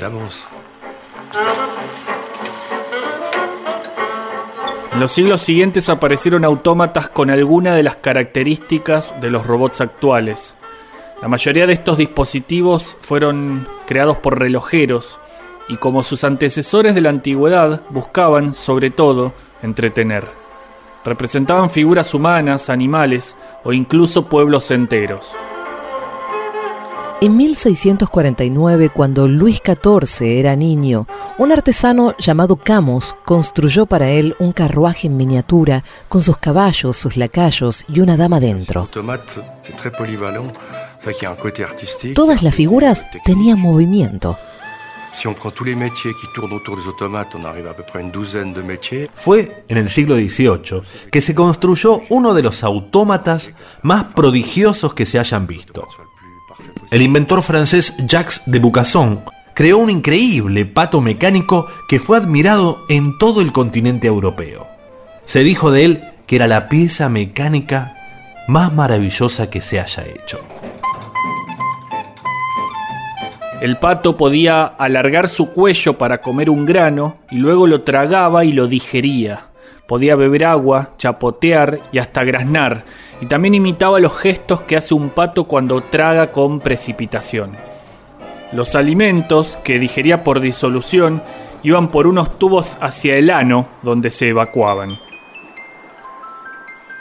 [4.94, 10.56] En los siglos siguientes aparecieron autómatas con alguna de las características de los robots actuales.
[11.22, 15.20] La mayoría de estos dispositivos fueron creados por relojeros
[15.68, 20.26] y como sus antecesores de la antigüedad buscaban, sobre todo, entretener.
[21.04, 25.36] Representaban figuras humanas, animales o incluso pueblos enteros.
[27.22, 31.08] En 1649, cuando Luis XIV era niño,
[31.38, 37.16] un artesano llamado Camus construyó para él un carruaje en miniatura con sus caballos, sus
[37.16, 38.90] lacayos y una dama dentro.
[42.14, 44.38] Todas las figuras tenían movimiento.
[45.16, 48.12] Si on prend tous les métiers qui tournent autour des automates, on arrive à une
[48.12, 49.10] douzaine de métiers.
[49.16, 53.52] Fue en el siglo XVIII que se construyó uno de los autómatas
[53.82, 55.88] más prodigiosos que se hayan visto.
[56.92, 63.18] El inventor francés Jacques de Bucasson creó un increíble pato mecánico que fue admirado en
[63.18, 64.68] todo el continente europeo.
[65.24, 67.96] Se dijo de él que era la pieza mecánica
[68.50, 70.42] más maravillosa que se haya hecho.
[73.66, 78.52] El pato podía alargar su cuello para comer un grano y luego lo tragaba y
[78.52, 79.48] lo digería.
[79.88, 82.86] Podía beber agua, chapotear y hasta graznar,
[83.22, 87.58] y también imitaba los gestos que hace un pato cuando traga con precipitación.
[88.52, 91.24] Los alimentos, que digería por disolución,
[91.64, 95.00] iban por unos tubos hacia el ano, donde se evacuaban.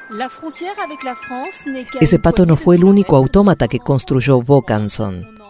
[0.09, 3.81] La frontière avec la France n'est qu'à Ese pato no fue el único autómata que
[3.81, 5.44] construyó Vaucanson.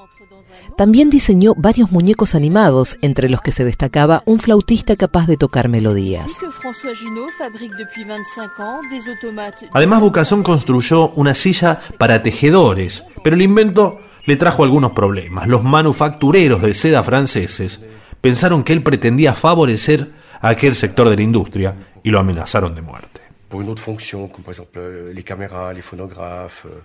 [0.77, 5.68] También diseñó varios muñecos animados, entre los que se destacaba un flautista capaz de tocar
[5.68, 6.25] melodías.
[6.27, 11.79] Ainsi que François Junot fabrique depuis 25 ans des automates Además, Bucasson construyó una silla
[11.99, 15.47] para tejedores, pero el invento le trajo algunos problemas.
[15.47, 17.85] Los manufactureros de seda franceses
[18.20, 20.11] pensaron que él pretendía favorecer
[20.41, 23.20] a aquel sector de la industria y lo amenazaron de muerte.
[23.49, 26.64] Pour une autre fonction, comme par exemple euh, les caméras, les phonographes.
[26.66, 26.81] euh,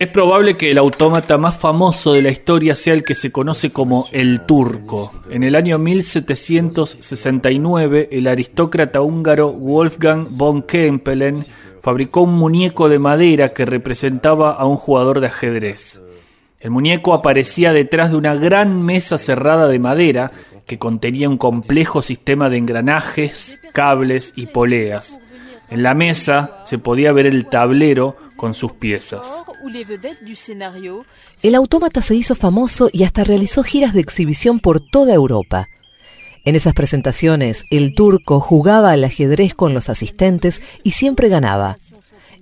[0.00, 3.70] Es probable que el autómata más famoso de la historia sea el que se conoce
[3.70, 5.12] como el turco.
[5.28, 11.44] En el año 1769, el aristócrata húngaro Wolfgang von Kempelen
[11.82, 16.00] fabricó un muñeco de madera que representaba a un jugador de ajedrez.
[16.60, 20.32] El muñeco aparecía detrás de una gran mesa cerrada de madera
[20.64, 25.20] que contenía un complejo sistema de engranajes, cables y poleas.
[25.70, 29.44] En la mesa se podía ver el tablero con sus piezas.
[31.42, 35.68] El autómata se hizo famoso y hasta realizó giras de exhibición por toda Europa.
[36.44, 41.76] En esas presentaciones, el turco jugaba al ajedrez con los asistentes y siempre ganaba.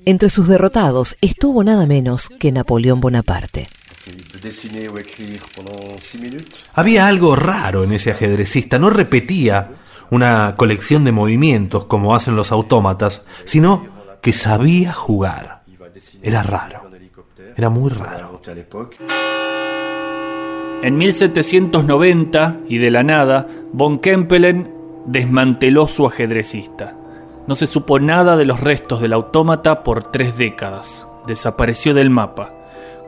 [0.04, 3.68] Entre sus derrotados estuvo nada menos que Napoleón Bonaparte.
[4.06, 6.64] Il peut dessiner ou écrire pendant 6 minutes.
[6.72, 9.68] Había algo raro en ese ajedrecista, no repetía
[10.10, 13.86] una colección de movimientos como hacen los autómatas, sino
[14.20, 15.62] que sabía jugar.
[16.22, 16.82] Era raro,
[17.56, 18.40] era muy raro.
[20.82, 24.72] En 1790, y de la nada, von Kempelen
[25.06, 26.94] desmanteló su ajedrecista.
[27.48, 31.08] No se supo nada de los restos del autómata por tres décadas.
[31.26, 32.54] Desapareció del mapa.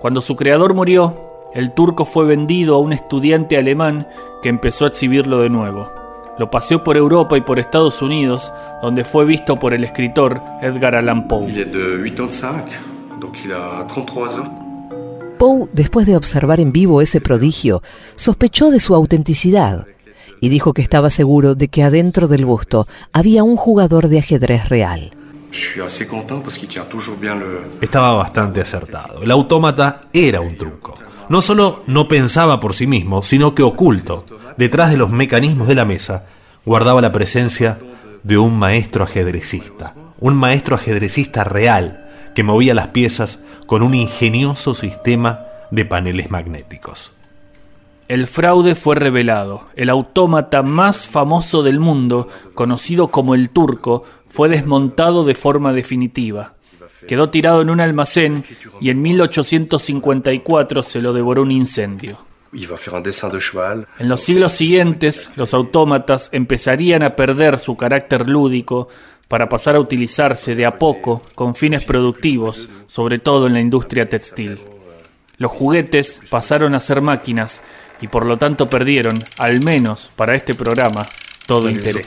[0.01, 1.15] Cuando su creador murió,
[1.55, 4.09] el turco fue vendido a un estudiante alemán
[4.43, 6.00] que empezó a exhibirlo de nuevo.
[6.41, 10.95] Lo paseó por Europa y por Estados Unidos, donde fue visto por el escritor Edgar
[10.95, 11.51] Allan Poe.
[11.51, 12.64] il est de 85,
[13.20, 14.49] donc il a 33 ans.
[15.38, 17.82] Poe, después de observar en vivo ese prodigio,
[18.16, 19.86] sospechó de su autenticidad
[20.41, 24.66] y dijo que estaba seguro de que adentro del busto había un jugador de ajedrez
[24.70, 25.11] real.
[27.82, 29.22] Estaba bastante acertado.
[29.22, 30.97] El autómata era un truco.
[31.31, 34.26] No solo no pensaba por sí mismo, sino que oculto,
[34.57, 36.26] detrás de los mecanismos de la mesa,
[36.66, 37.78] guardaba la presencia
[38.24, 39.95] de un maestro ajedrecista.
[40.18, 47.12] Un maestro ajedrecista real que movía las piezas con un ingenioso sistema de paneles magnéticos.
[48.09, 49.66] El fraude fue revelado.
[49.76, 56.55] El autómata más famoso del mundo, conocido como el turco, fue desmontado de forma definitiva.
[57.07, 58.45] Quedó tirado en un almacén
[58.81, 62.19] y en 1854 se lo devoró un incendio.
[63.99, 68.89] En los siglos siguientes, los autómatas empezarían a perder su carácter lúdico
[69.29, 74.09] para pasar a utilizarse de a poco con fines productivos, sobre todo en la industria
[74.09, 74.59] textil.
[75.37, 77.63] Los juguetes pasaron a ser máquinas
[78.01, 81.07] y por lo tanto perdieron, al menos para este programa,
[81.47, 82.07] todo interés.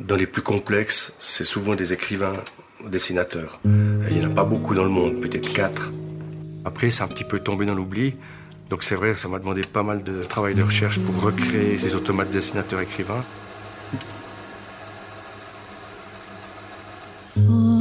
[0.00, 2.32] Dans les plus complexes, c'est souvent des écrivains,
[2.86, 3.60] dessinateurs.
[3.64, 5.90] Il n'y en a pas beaucoup dans le monde, peut-être quatre.
[6.64, 8.14] Après, c'est un petit peu tombé dans l'oubli.
[8.70, 11.94] Donc c'est vrai, ça m'a demandé pas mal de travail de recherche pour recréer ces
[11.94, 13.24] automates dessinateurs-écrivains.
[17.36, 17.79] Autant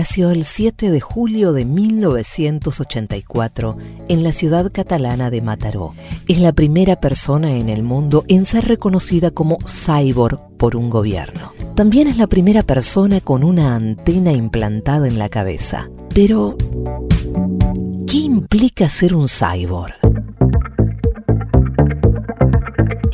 [0.00, 3.76] Nació el 7 de julio de 1984
[4.08, 5.92] en la ciudad catalana de Mataró.
[6.26, 11.52] Es la primera persona en el mundo en ser reconocida como cyborg por un gobierno.
[11.74, 15.90] También es la primera persona con una antena implantada en la cabeza.
[16.14, 16.56] Pero,
[18.06, 19.96] ¿qué implica ser un cyborg?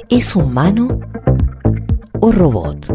[0.09, 1.01] ¿Es humano
[2.21, 2.87] o robot?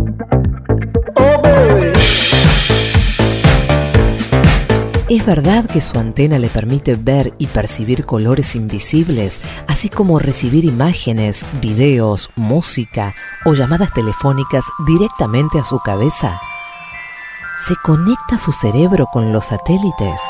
[5.12, 10.64] ¿Es verdad que su antena le permite ver y percibir colores invisibles, así como recibir
[10.64, 13.12] imágenes, videos, música
[13.44, 16.32] o llamadas telefónicas directamente a su cabeza?
[17.68, 20.22] ¿Se conecta su cerebro con los satélites?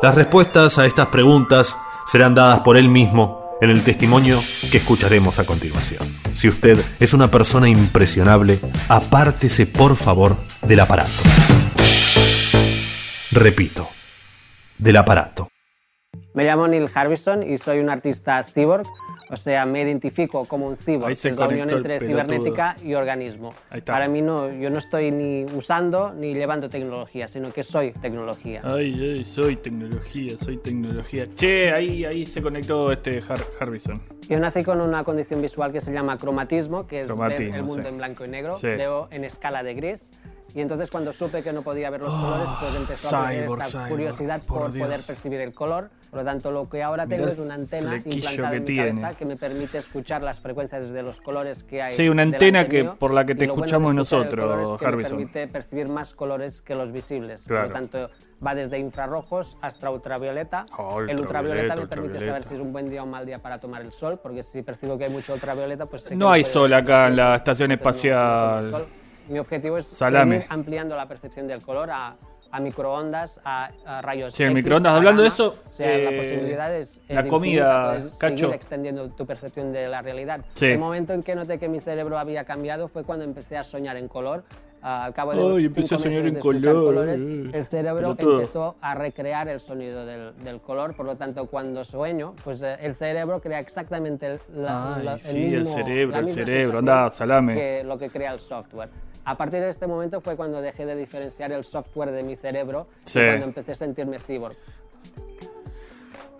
[0.00, 1.76] Las respuestas a estas preguntas
[2.06, 4.40] serán dadas por él mismo en el testimonio
[4.70, 6.02] que escucharemos a continuación.
[6.34, 11.22] Si usted es una persona impresionable, apártese por favor del aparato.
[13.30, 13.88] Repito,
[14.78, 15.48] del aparato.
[16.34, 18.86] Me llamo Neil Harbison y soy un artista cyborg,
[19.34, 22.94] o sea, me identifico como un cyborg, Ahí se es la unión entre cibernética y
[22.94, 23.52] organismo.
[23.84, 28.62] Para mí no, yo no estoy ni usando ni llevando tecnología, sino que soy tecnología.
[28.64, 31.26] Ay, ay, soy tecnología, soy tecnología.
[31.34, 34.00] Che, ahí, ahí se conectó este Har- Harbison.
[34.28, 37.82] Yo nací con una condición visual que se llama cromatismo, que es ver el mundo
[37.82, 37.88] sí.
[37.88, 38.56] en blanco y negro.
[38.56, 38.68] Sí.
[38.68, 40.10] Veo en escala de gris.
[40.54, 43.62] Y entonces cuando supe que no podía ver los colores, pues empezó a tener cyborg,
[43.62, 45.90] esta cyborg, curiosidad por por, poder percibir el color.
[46.10, 48.66] Por lo tanto, lo que ahora tengo el es una antena implantada que en mi
[48.66, 48.88] tiene.
[49.00, 51.92] cabeza que me permite escuchar las frecuencias de los colores que hay.
[51.92, 52.96] Sí, una antena que- mío.
[53.00, 55.16] por la que te bueno escuchamos el nosotros, que Harbison.
[55.18, 57.40] Me permite percibir más colores que los visibles.
[57.40, 57.66] Por Claro.
[57.68, 58.06] lo tanto,
[58.46, 60.66] va desde infrarrojos hasta ultravioleta.
[60.78, 62.48] Oh, el ultravioleta ultravioleta, me permite saber ultravioleta.
[62.48, 64.62] si es un buen día o un mal día para tomar el sol, porque si
[64.62, 67.34] percibo que hay mucho ultravioleta, pues sé que No hay puede- sol acá en la
[67.34, 68.04] estación Entonces,
[68.72, 69.32] no- no el.
[69.32, 70.36] Mi objetivo es Salame.
[70.40, 72.16] seguir ampliando la percepción del color a,
[72.50, 74.92] a microondas, a, a rayos Sí, el X, microondas.
[74.92, 78.36] a Hablando de eso, o sea, la eh, posibilidad es, es la comida, Cacho.
[78.38, 80.40] seguir extendiendo tu percepción de la realidad.
[80.54, 80.66] Sí.
[80.66, 83.96] El momento en que noté que mi cerebro había cambiado fue cuando empecé a soñar
[83.96, 84.44] en color.
[84.86, 88.76] Ah, al cabo de cinco empecé a soñar en color, colores, eh, el cerebro empezó
[88.82, 90.94] a recrear el sonido del, del color.
[90.94, 95.12] Por lo tanto, cuando sueño, pues eh, el cerebro crea exactamente el, la- Ay, la-
[95.14, 96.78] el sí, el mismo- cerebro, la el cerebro.
[96.80, 97.54] Anda, salame.
[97.54, 98.90] que lo que crea el software.
[99.24, 102.86] A partir de este momento fue cuando dejé de diferenciar el software de mi cerebro
[103.04, 103.20] Sí.
[103.20, 104.56] y cuando empecé a sentirme cyborg.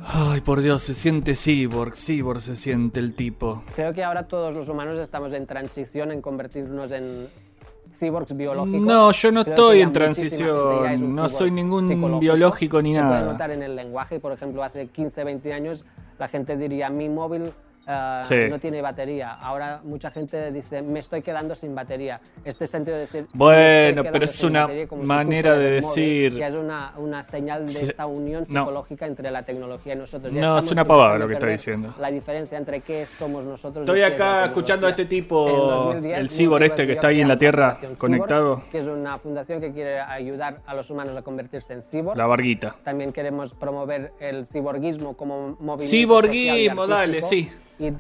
[0.07, 3.63] Ay, por Dios, se siente cyborg, cyborg se siente el tipo.
[3.75, 7.29] Creo que ahora todos los humanos estamos en transición en convertirnos en
[7.91, 8.81] cyborgs biológicos.
[8.83, 13.19] No, yo no Creo estoy en transición, no soy ningún biológico ni Se nada.
[13.21, 15.87] puede notar en el lenguaje, por ejemplo, hace 15, 20 años
[16.19, 17.53] la gente diría mi móvil
[17.87, 18.37] ah, Sí.
[18.49, 19.33] no tiene batería.
[19.35, 22.21] Ahora mucha gente dice me estoy quedando sin batería.
[22.45, 25.77] Este sentido de decir "Me estoy Bueno, pero es una batería", si manera fueras de
[25.79, 27.87] el móvil, decir- Ya es una, una señal de Sí.
[27.87, 28.61] esta unión No.
[28.61, 30.33] psicológica entre la tecnología y nosotros.
[30.33, 31.95] Ya No, es una pavada lo que está diciendo.
[31.99, 33.83] La diferencia entre qué somos nosotros.
[33.85, 37.29] Estoy acá escuchando a este tipo, 2010, el mi cyborg este que está ahí en
[37.29, 38.57] la Tierra conectado.
[38.57, 42.17] Cyborg, que es una fundación que quiere ayudar a los humanos a convertirse en cyborg.
[42.17, 42.77] La varguita.
[42.83, 47.51] También queremos promover el ciborguismo como movimiento Ciborguismo, social y dale, sí.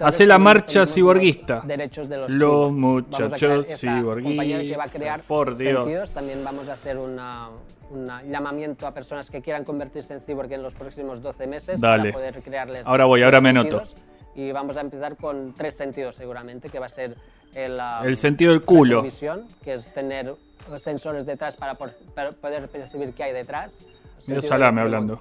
[0.00, 1.56] Hace la marcha ciborguista.
[1.56, 5.76] los derechos de los Los muchachos ciborguistas, por Dios.
[5.84, 6.10] sentidos.
[6.12, 7.18] También vamos a hacer un
[8.30, 12.12] llamamiento a personas que quieran convertirse en cyborg en los próximos 12 meses Dale.
[12.12, 13.82] para poder crearles Ahora voy, ahora me anoto.
[14.36, 17.14] Y vamos a empezar con tres sentidos seguramente, que va a ser
[17.54, 18.96] el, ah, El sentido del culo.
[18.96, 20.34] retrovisión, que es tener
[20.78, 23.78] sensores detrás para, por- para poder percibir qué hay detrás.
[24.26, 25.20] Medio salame hablando.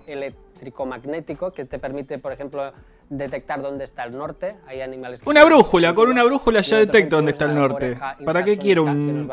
[0.53, 2.71] Eléctrico-magnético, que te permite, por ejemplo,
[3.09, 4.55] detectar dónde está el norte.
[4.67, 7.97] Hay animales que Una brújula, con una brújula ya detecto dónde está el norte.
[8.23, 9.29] ¿Para qué quiero un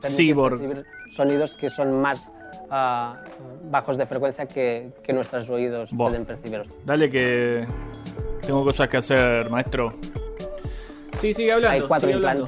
[0.00, 0.84] cyborg?
[1.10, 2.32] sonidos que son más
[2.70, 3.20] ah,
[3.64, 6.62] bajos de frecuencia que, que nuestros oídos pueden percibir.
[6.84, 7.66] Dale que
[8.46, 9.92] tengo cosas que hacer, maestro.
[11.20, 11.74] Sí, sigue hablando.
[11.74, 12.46] Hay cuatro hablando.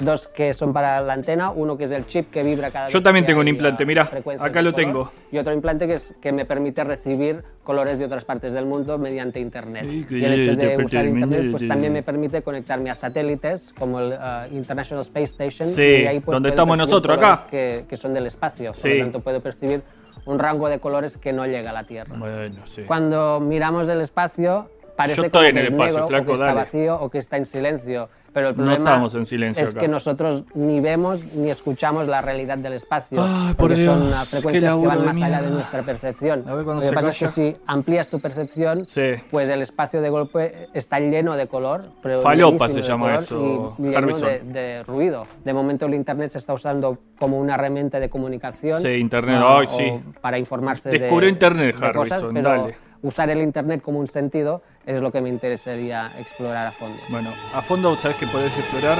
[0.00, 2.92] Dos que son para la antena, uno que es el chip que vibra cada vez
[2.94, 5.12] Yo también que tengo un implante, frecuencias acá lo color, tengo.
[5.30, 8.98] Y otro implante que, es, que me permite recibir colores de otras partes del mundo
[8.98, 9.84] mediante internet.
[10.08, 14.00] Qué y el hecho de usar internet pues también me permite conectarme a satélites como
[14.00, 15.68] el ah, International Space Station.
[15.68, 17.46] Sí, y ahí, pues, donde estamos nosotros, acá.
[17.50, 18.94] Que, que son del espacio, por Sí.
[18.94, 19.82] lo tanto puedo percibir
[20.26, 22.14] un rango de colores que no llega a la Tierra.
[22.16, 22.82] Bueno, sí.
[22.86, 26.22] Cuando miramos el espacio, parece Yo estoy como en que el es espacio, negro, flaco,
[26.22, 26.56] o que está dale.
[26.58, 28.08] vacío o que está en silencio.
[28.32, 29.80] Pero el problema no estamos en silencio es acá.
[29.80, 34.26] que nosotros ni vemos ni escuchamos la realidad del espacio, Ay, por porque Dios, son
[34.26, 35.26] frecuencias que van más mía.
[35.26, 36.44] allá de nuestra percepción.
[36.46, 37.08] A ver, Lo que pasa calla.
[37.08, 39.14] es que si amplías tu percepción, sí.
[39.30, 41.84] pues el espacio de golpe está lleno de color.
[42.02, 45.26] Pero Falopa se llama eso, y lleno de, de, ruido.
[45.44, 48.80] De momento el Internet se está usando como una herramienta de comunicación.
[48.80, 50.00] Sí, Internet, Ay, sí.
[50.20, 54.06] Para informarse Descubrió de, Internet, de Harrison, cosas, pero dale usar el Internet como un
[54.06, 56.98] sentido es lo que me interesaría explorar a fondo.
[57.08, 58.98] Bueno, a fondo sabes que podés explorar,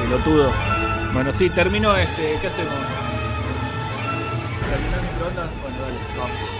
[0.00, 0.50] pelotudo.
[1.12, 2.74] Bueno, sí, termino este, ¿qué hacemos?
[4.70, 5.50] ¿Terminó microondas?
[5.62, 6.55] Bueno, dale, vamos.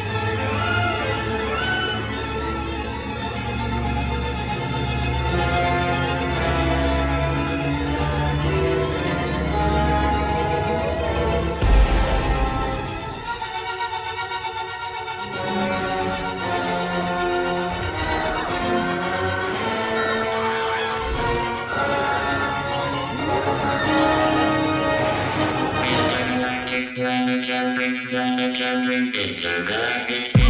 [27.06, 30.45] Intergalactic, intergalactic, intergalactic.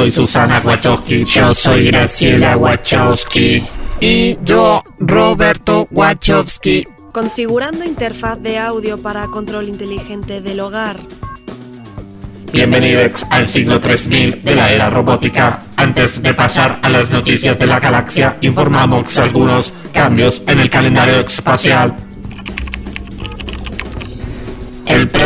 [0.00, 1.26] Soy Susana Wachowski.
[1.26, 3.62] Yo soy Graciela Wachowski.
[4.00, 6.86] Y yo, Roberto Wachowski.
[7.12, 10.96] Configurando interfaz de audio para control inteligente del hogar.
[12.50, 15.64] Bienvenidos al siglo 3000 de la era robótica.
[15.76, 21.20] Antes de pasar a las noticias de la galaxia, informamos algunos cambios en el calendario
[21.20, 21.94] espacial.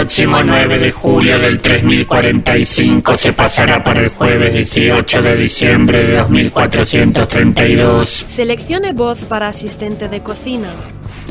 [0.05, 6.19] Próximo 9 de julio del 3045 se pasará para el jueves 18 de diciembre de
[6.19, 8.27] 2432.
[8.29, 10.69] Seleccione voz para asistente de cocina.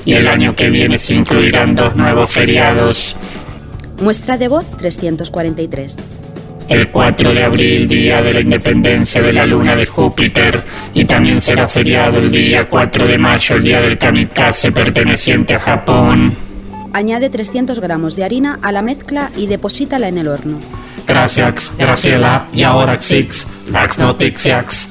[0.06, 3.16] Y el año que viene se incluirán dos nuevos feriados.
[4.02, 5.98] Muestra de voz 343.
[6.68, 10.64] El 4 de abril, día de la independencia de la luna de Júpiter,
[10.96, 15.60] y también será feriado el día 4 de mayo, el día del kamikaze perteneciente a
[15.60, 16.53] Japón.
[16.94, 20.60] Añade 300 gramos de harina a la mezcla y deposítala en el horno.
[21.08, 24.90] Gracias, Graciela, y ahora Xix, las noticias.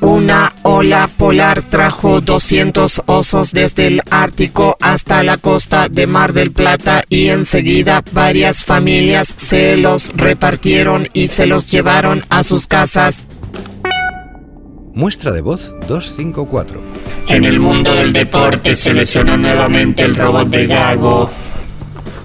[0.00, 6.50] Una ola polar trajo 200 osos desde el Ártico hasta la costa de Mar del
[6.50, 13.26] Plata y enseguida varias familias se los repartieron y se los llevaron a sus casas.
[14.94, 16.80] Muestra de voz 254.
[17.28, 21.30] En el mundo del deporte se lesionó nuevamente el robot de Gago.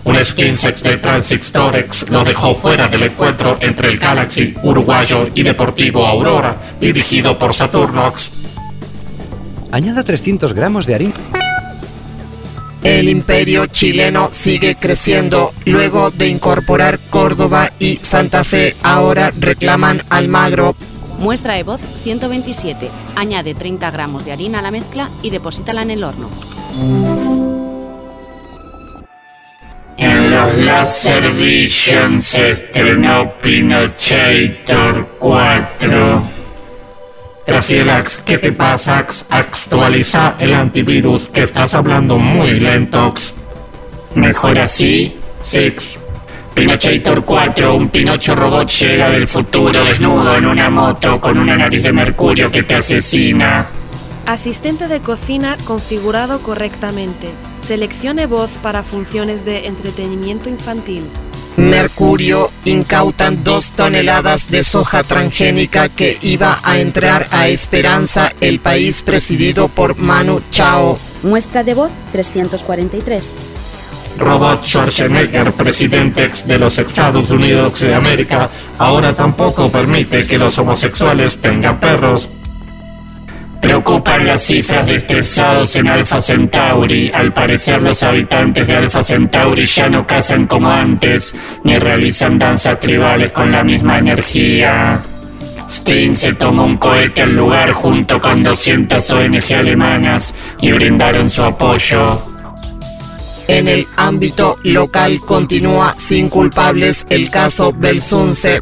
[0.03, 6.05] Un skinsex de Transitorex lo dejó fuera del encuentro entre el Galaxy uruguayo y Deportivo
[6.05, 8.31] Aurora, dirigido por Saturnox.
[9.71, 11.13] Añada 300 gramos de harina.
[12.83, 15.53] El imperio chileno sigue creciendo.
[15.65, 20.75] Luego de incorporar Córdoba y Santa Fe, ahora reclaman Almagro.
[21.17, 22.89] Muestra de voz 127.
[23.15, 26.29] Añade 30 gramos de harina a la mezcla y deposítala en el horno.
[29.97, 36.21] En los Laser Vision se estrenó Pinochator 4.
[37.47, 39.07] Gracielax, ¿qué te pasa?
[39.29, 43.33] Actualiza el antivirus, que estás hablando muy lentox.
[44.13, 45.17] ¿Mejor así?
[45.41, 45.97] Six.
[46.57, 51.83] Pinochator 4, un Pinocho robot llega del futuro desnudo en una moto con una nariz
[51.83, 53.67] de mercurio que te asesina.
[54.25, 57.29] Asistente de cocina configurado correctamente.
[57.61, 61.03] Seleccione voz para funciones de entretenimiento infantil.
[61.57, 69.03] Mercurio incautan dos toneladas de soja transgénica que iba a entrar a Esperanza, el país
[69.03, 70.97] presidido por Manu Chao.
[71.21, 73.56] Muestra de voz 343.
[74.17, 78.49] Robot Schwarzenegger, presidente ex de los Estados Unidos de América,
[78.79, 82.29] ahora tampoco permite que los homosexuales tengan perros.
[83.61, 87.11] Preocupan las cifras de estresados en Alpha Centauri.
[87.13, 92.79] Al parecer los habitantes de Alpha Centauri ya no cazan como antes, ni realizan danzas
[92.79, 95.01] tribales con la misma energía.
[95.69, 101.43] Sting se tomó un cohete al lugar junto con 200 ONG alemanas y brindaron su
[101.43, 102.36] apoyo.
[103.47, 108.61] En el ámbito local continúa sin culpables el caso Belsunce.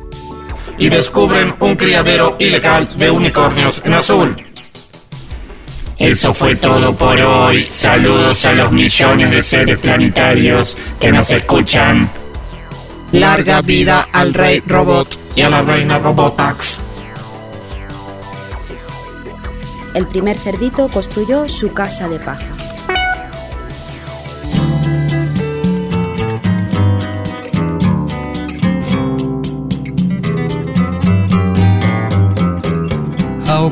[0.78, 4.36] Y descubren un criadero ilegal de unicornios en azul.
[5.98, 7.66] Eso fue todo por hoy.
[7.72, 12.10] Saludos a los millones de seres planetarios que nos escuchan.
[13.12, 15.18] Larga vida al rey robot.
[15.36, 16.80] Y a la reina Robotax.
[19.94, 22.55] El primer cerdito construyó su casa de paja.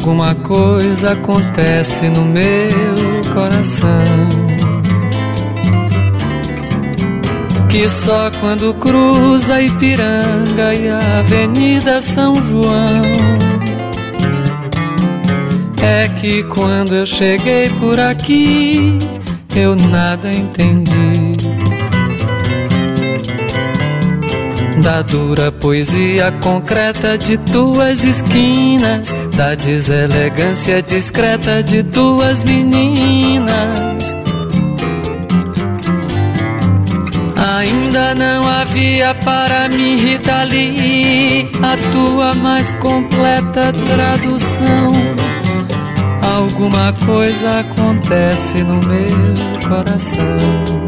[0.06, 3.88] Alguma coisa acontece no meu coração.
[7.70, 13.02] Que só quando cruza Ipiranga e a Avenida São João.
[15.82, 19.00] É que quando eu cheguei por aqui,
[19.56, 21.53] eu nada entendi.
[24.82, 34.16] Da dura poesia concreta de tuas esquinas, da deselegância discreta de tuas meninas.
[37.58, 44.92] Ainda não havia para mim, Rita Lee, a tua mais completa tradução.
[46.36, 50.83] Alguma coisa acontece no meu coração.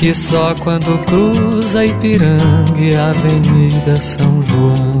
[0.00, 4.98] Que só quando cruza Ipiranga e a Avenida São João.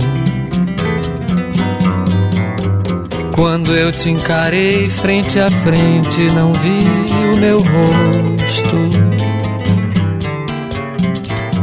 [3.34, 6.84] Quando eu te encarei frente a frente, não vi
[7.32, 8.76] o meu rosto.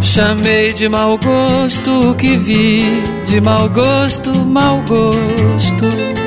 [0.01, 2.83] Chamei de mau gosto o que vi,
[3.23, 6.26] de mau gosto, mau gosto.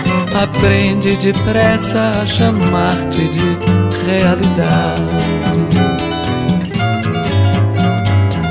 [0.33, 5.01] aprende depressa a chamar-te de realidade.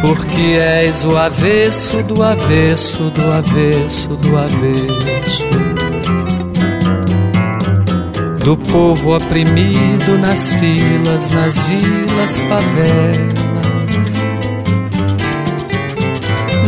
[0.00, 5.50] Porque és o avesso do avesso do avesso do avesso
[8.44, 13.49] do povo oprimido nas filas, nas vilas, favelas,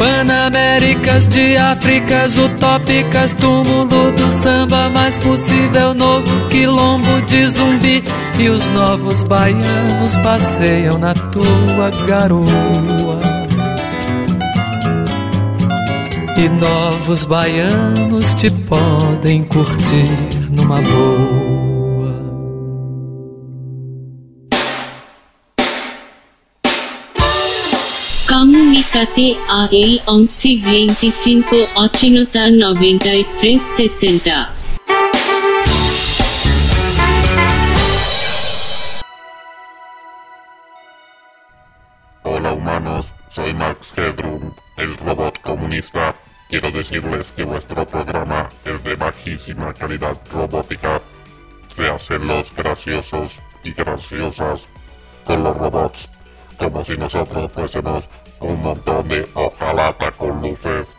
[0.00, 8.02] Panaméricas de Áfricas utópicas, túmulo do samba mais possível, novo quilombo de zumbi.
[8.38, 13.20] E os novos baianos passeiam na tua garoa.
[16.38, 21.59] E novos baianos te podem curtir numa boa.
[28.50, 34.52] Comunicate a el 11 25 80 93 60.
[42.24, 46.16] Hola humanos, soy Max Headroom, el robot comunista.
[46.48, 51.00] Quiero decirles que vuestro programa es de bajísima calidad robótica.
[51.68, 54.68] Se hacen los graciosos y graciosas
[55.24, 56.10] con los robots,
[56.58, 58.08] como si nosotros fuésemos
[58.40, 60.94] un montón de hojalata con luces.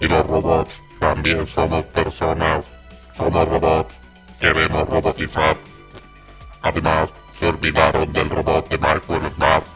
[0.00, 2.64] Y los robots también somos personas,
[3.16, 4.00] somos robots,
[4.40, 5.56] queremos robotizar.
[6.62, 9.66] Además, se olvidaron del robot de Michael Smart,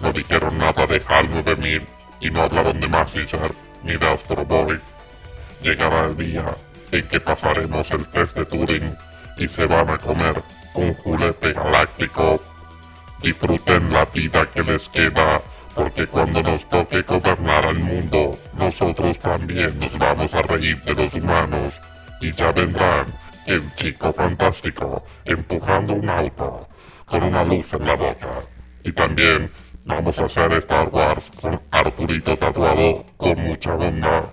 [0.00, 1.86] no dijeron nada de HAL 9000
[2.20, 3.52] y no hablaron de Massinger
[3.82, 4.78] ni de Astro Boy.
[5.62, 6.44] Llegará el día
[6.92, 8.96] en que pasaremos el test de Turing
[9.36, 10.42] y se van a comer
[10.74, 12.42] un juguete galáctico.
[13.22, 15.40] Disfruten la vida que les queda,
[15.74, 21.14] porque cuando nos toque gobernar al mundo, nosotros también nos vamos a reír de los
[21.14, 21.74] humanos
[22.20, 23.06] y ya vendrán
[23.46, 26.68] el chico fantástico empujando un auto
[27.04, 28.30] con una luz en la boca.
[28.84, 29.50] Y también
[29.84, 34.24] vamos a hacer Star Wars con Arturito tatuado con mucha bondad.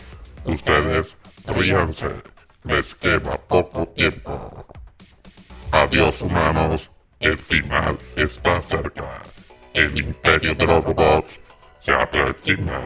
[0.46, 1.18] Ustedes
[1.48, 2.10] ríanse,
[2.64, 4.66] les queda poco tiempo.
[5.72, 9.22] Adiós humanos, el final está cerca.
[9.74, 11.39] El imperio de los robots
[11.80, 12.80] se aproxima.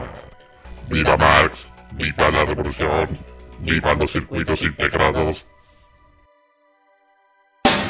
[0.88, 3.08] Viva Marx, viva la revolución,
[3.60, 5.46] viva los circuitos integrados.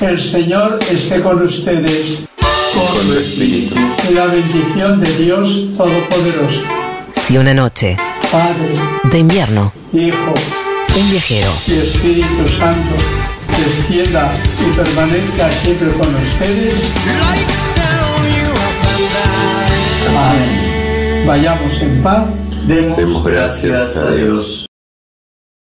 [0.01, 2.27] El Señor esté con ustedes.
[2.39, 3.75] Con tu espíritu.
[4.09, 6.63] Y la bendición de Dios Todopoderoso,
[7.13, 7.97] Si una noche
[8.31, 8.75] Padre,
[9.05, 10.35] de invierno, Hijo
[10.99, 12.95] un viajero y Espíritu Santo,
[13.59, 16.75] descienda y permanezca siempre con ustedes.
[20.27, 21.27] Amén.
[21.27, 22.27] Vayamos en paz.
[22.67, 24.66] Demos gracias a Dios.